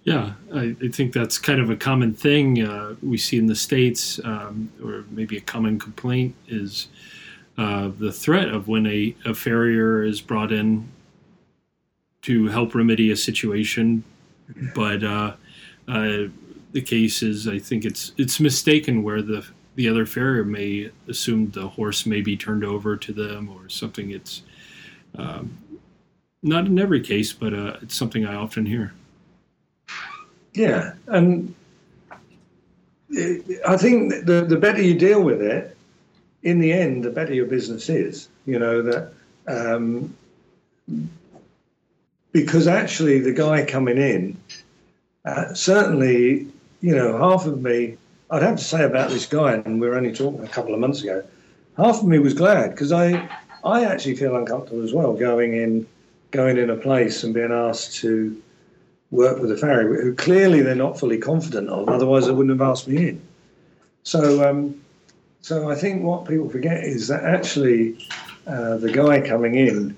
[0.05, 3.55] Yeah, I, I think that's kind of a common thing uh, we see in the
[3.55, 6.89] states, um, or maybe a common complaint is
[7.57, 10.89] uh, the threat of when a, a farrier is brought in
[12.23, 14.05] to help remedy a situation,
[14.74, 15.35] but uh,
[15.89, 16.24] uh,
[16.74, 19.46] the case is I think it's it's mistaken where the
[19.76, 24.10] the other farrier may assume the horse may be turned over to them or something.
[24.10, 24.42] It's
[25.16, 25.56] um,
[26.42, 28.92] not in every case, but uh, it's something I often hear.
[30.52, 31.55] Yeah, and
[33.66, 35.76] I think the the better you deal with it,
[36.42, 38.28] in the end, the better your business is.
[38.46, 39.12] You know that
[39.46, 40.16] um,
[42.32, 44.36] because actually the guy coming in,
[45.24, 46.48] uh, certainly,
[46.85, 47.97] you know, half of me,
[48.31, 50.81] I'd have to say about this guy, and we were only talking a couple of
[50.81, 51.24] months ago.
[51.78, 53.27] Half of me was glad because I
[53.65, 55.86] I actually feel uncomfortable as well going in
[56.31, 58.39] going in a place and being asked to
[59.11, 62.69] work with a farrier who clearly they're not fully confident of, otherwise they wouldn't have
[62.69, 63.23] asked me in.
[64.02, 64.78] So, um,
[65.40, 67.97] so I think what people forget is that actually
[68.47, 69.97] uh, the guy coming in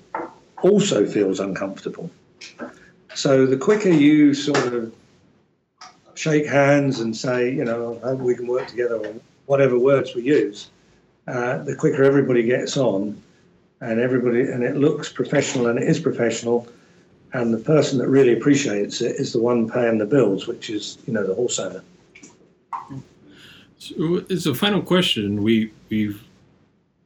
[0.63, 2.09] also feels uncomfortable.
[3.17, 4.95] So the quicker you sort of
[6.17, 9.15] shake hands and say, you know, I hope we can work together, or
[9.47, 10.71] whatever words we use,
[11.29, 13.21] uh, the quicker everybody gets on,
[13.81, 16.67] and everybody and it looks professional and it is professional
[17.33, 20.99] and the person that really appreciates it is the one paying the bills, which is
[21.07, 21.83] you know the horse owner.
[23.79, 25.43] So it's a final question.
[25.43, 26.23] We we've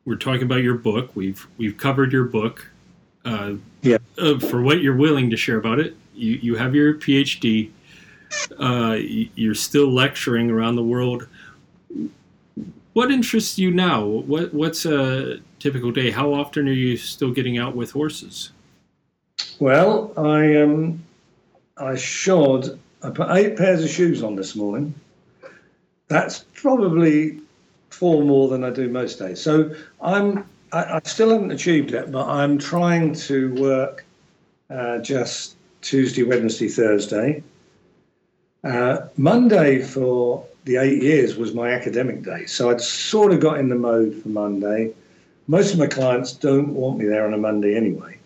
[0.04, 1.10] we're talking about your book.
[1.14, 2.70] We've we've covered your book.
[3.24, 3.98] Uh, yeah.
[4.18, 7.70] Uh, for what you're willing to share about it, you you have your PhD.
[8.58, 11.26] Uh, you're still lecturing around the world.
[12.92, 14.04] What interests you now?
[14.04, 16.10] What what's a typical day?
[16.10, 18.50] How often are you still getting out with horses?
[19.58, 21.02] Well, I um,
[21.76, 22.78] I shod.
[23.02, 24.94] I put eight pairs of shoes on this morning.
[26.08, 27.40] That's probably
[27.90, 29.40] four more than I do most days.
[29.40, 30.44] So I'm.
[30.72, 34.04] I, I still haven't achieved it, but I'm trying to work
[34.68, 37.42] uh, just Tuesday, Wednesday, Thursday.
[38.62, 43.58] Uh, Monday for the eight years was my academic day, so I'd sort of got
[43.58, 44.92] in the mode for Monday.
[45.46, 48.18] Most of my clients don't want me there on a Monday anyway.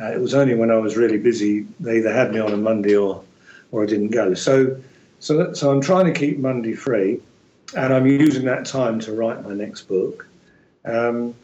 [0.00, 2.56] Uh, it was only when I was really busy they either had me on a
[2.56, 3.24] Monday or
[3.72, 4.34] or I didn't go.
[4.34, 4.76] So
[5.20, 7.20] so that, so I'm trying to keep Monday free,
[7.74, 10.26] and I'm using that time to write my next book.
[10.84, 11.34] Um,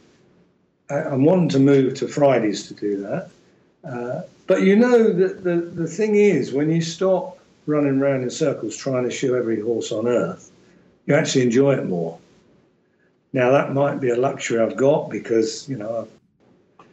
[0.89, 3.29] I, am wanting to move to Fridays to do that.
[3.83, 7.34] Uh, but you know the, the the thing is when you stop
[7.65, 10.51] running around in circles trying to shoe every horse on earth,
[11.05, 12.17] you actually enjoy it more.
[13.33, 16.85] Now that might be a luxury I've got because you know I've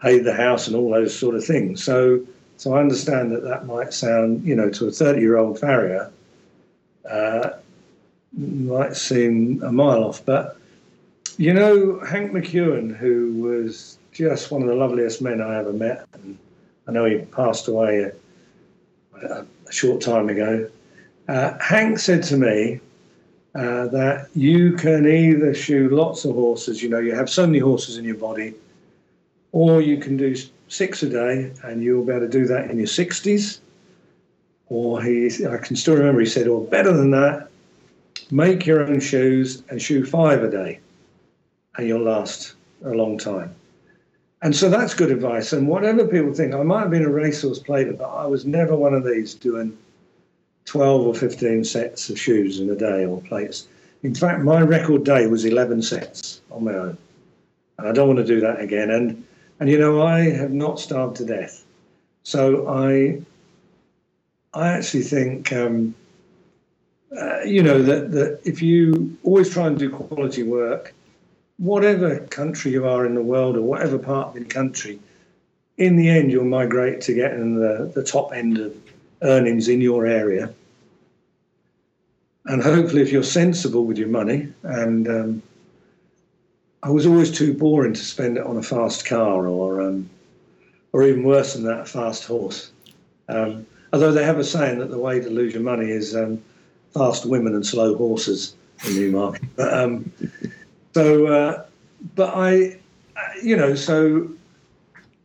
[0.00, 1.82] paid the house and all those sort of things.
[1.82, 2.20] So,
[2.56, 6.12] so I understand that that might sound, you know, to a 30 year old farrier,
[7.08, 7.50] uh,
[8.36, 10.24] might seem a mile off.
[10.24, 10.58] But,
[11.38, 16.06] you know, Hank McEwen, who was just one of the loveliest men I ever met,
[16.12, 16.38] and
[16.86, 18.12] I know he passed away
[19.22, 20.68] a short time ago.
[21.28, 22.80] Uh, Hank said to me,
[23.56, 27.58] uh, that you can either shoe lots of horses, you know, you have so many
[27.58, 28.52] horses in your body,
[29.52, 30.36] or you can do
[30.68, 33.60] six a day and you'll be able to do that in your 60s.
[34.68, 37.48] Or he, I can still remember he said, or better than that,
[38.30, 40.80] make your own shoes and shoe five a day
[41.78, 43.54] and you'll last a long time.
[44.46, 45.52] And so that's good advice.
[45.52, 48.76] And whatever people think, I might have been a racehorse plater, but I was never
[48.76, 49.76] one of these doing
[50.66, 53.66] 12 or 15 sets of shoes in a day or plates.
[54.04, 56.96] In fact, my record day was 11 sets on my own.
[57.78, 58.90] And I don't want to do that again.
[58.90, 59.24] And
[59.58, 61.64] and you know, I have not starved to death.
[62.22, 63.20] So I,
[64.54, 65.92] I actually think, um,
[67.20, 70.94] uh, you know, that, that if you always try and do quality work,
[71.58, 74.98] whatever country you are in the world or whatever part of the country,
[75.78, 78.74] in the end, you'll migrate to getting the, the top end of
[79.22, 80.52] earnings in your area.
[82.46, 85.42] And hopefully, if you're sensible with your money and um,
[86.82, 90.08] I was always too boring to spend it on a fast car or, um,
[90.92, 92.70] or even worse than that, a fast horse.
[93.28, 96.40] Um, although they have a saying that the way to lose your money is um,
[96.94, 98.54] fast women and slow horses
[98.86, 99.42] in Newmarket.
[99.56, 100.12] But, um,
[100.96, 101.64] so, uh,
[102.14, 102.78] but I,
[103.42, 104.30] you know, so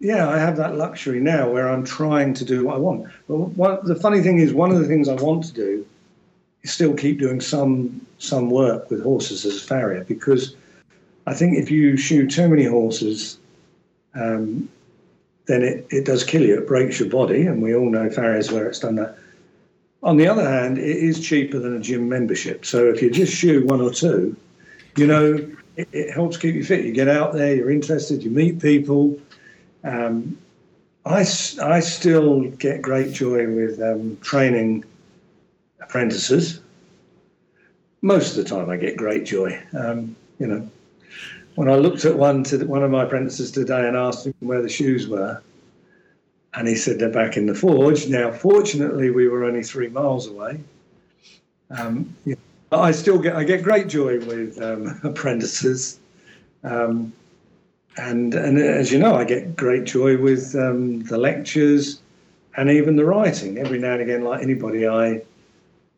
[0.01, 3.07] yeah, I have that luxury now where I'm trying to do what I want.
[3.29, 5.85] But what, the funny thing is, one of the things I want to do
[6.63, 10.57] is still keep doing some some work with horses as a farrier because
[11.25, 13.39] I think if you shoe too many horses,
[14.13, 14.67] um,
[15.45, 16.57] then it, it does kill you.
[16.57, 19.17] It breaks your body, and we all know farriers where it's done that.
[20.03, 22.65] On the other hand, it is cheaper than a gym membership.
[22.65, 24.35] So if you just shoe one or two,
[24.97, 26.85] you know, it, it helps keep you fit.
[26.85, 29.19] You get out there, you're interested, you meet people.
[29.83, 30.37] Um,
[31.05, 34.85] I, I still get great joy with um, training
[35.79, 36.61] apprentices.
[38.01, 39.61] Most of the time, I get great joy.
[39.77, 40.69] Um, you know,
[41.55, 44.61] when I looked at one to one of my apprentices today and asked him where
[44.61, 45.41] the shoes were,
[46.53, 48.07] and he said they're back in the forge.
[48.07, 50.59] Now, fortunately, we were only three miles away.
[51.69, 52.41] Um, you know,
[52.71, 55.99] I still get I get great joy with um, apprentices,
[56.63, 57.11] um,
[57.97, 62.01] and and as you know, I get great joy with um, the lectures
[62.55, 63.57] and even the writing.
[63.57, 65.21] Every now and again, like anybody, I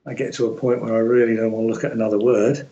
[0.06, 2.68] I get to a point where I really don't want to look at another word.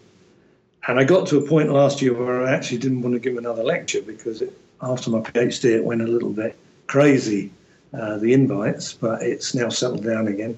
[0.88, 3.38] And I got to a point last year where I actually didn't want to give
[3.38, 6.58] another lecture because it, after my PhD, it went a little bit
[6.88, 7.52] crazy
[7.94, 10.58] uh, the invites, but it's now settled down again.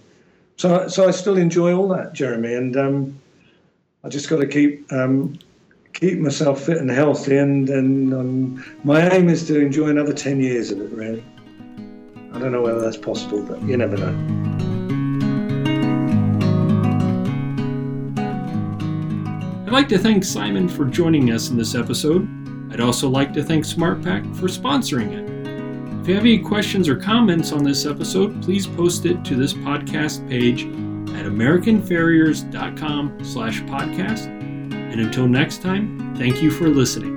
[0.55, 3.19] So, so I still enjoy all that, Jeremy, and um,
[4.05, 5.39] I just got to keep um,
[5.93, 10.41] keep myself fit and healthy, and and um, my aim is to enjoy another ten
[10.41, 10.91] years of it.
[10.91, 11.23] Really,
[12.33, 14.13] I don't know whether that's possible, but you never know.
[19.65, 22.27] I'd like to thank Simon for joining us in this episode.
[22.73, 26.01] I'd also like to thank SmartPak for sponsoring it.
[26.01, 29.53] If you have any questions or comments on this episode, please post it to this
[29.53, 30.65] podcast page
[31.15, 34.27] at americanfarriers.com slash podcast.
[34.27, 37.12] And until next time, thank you for listening.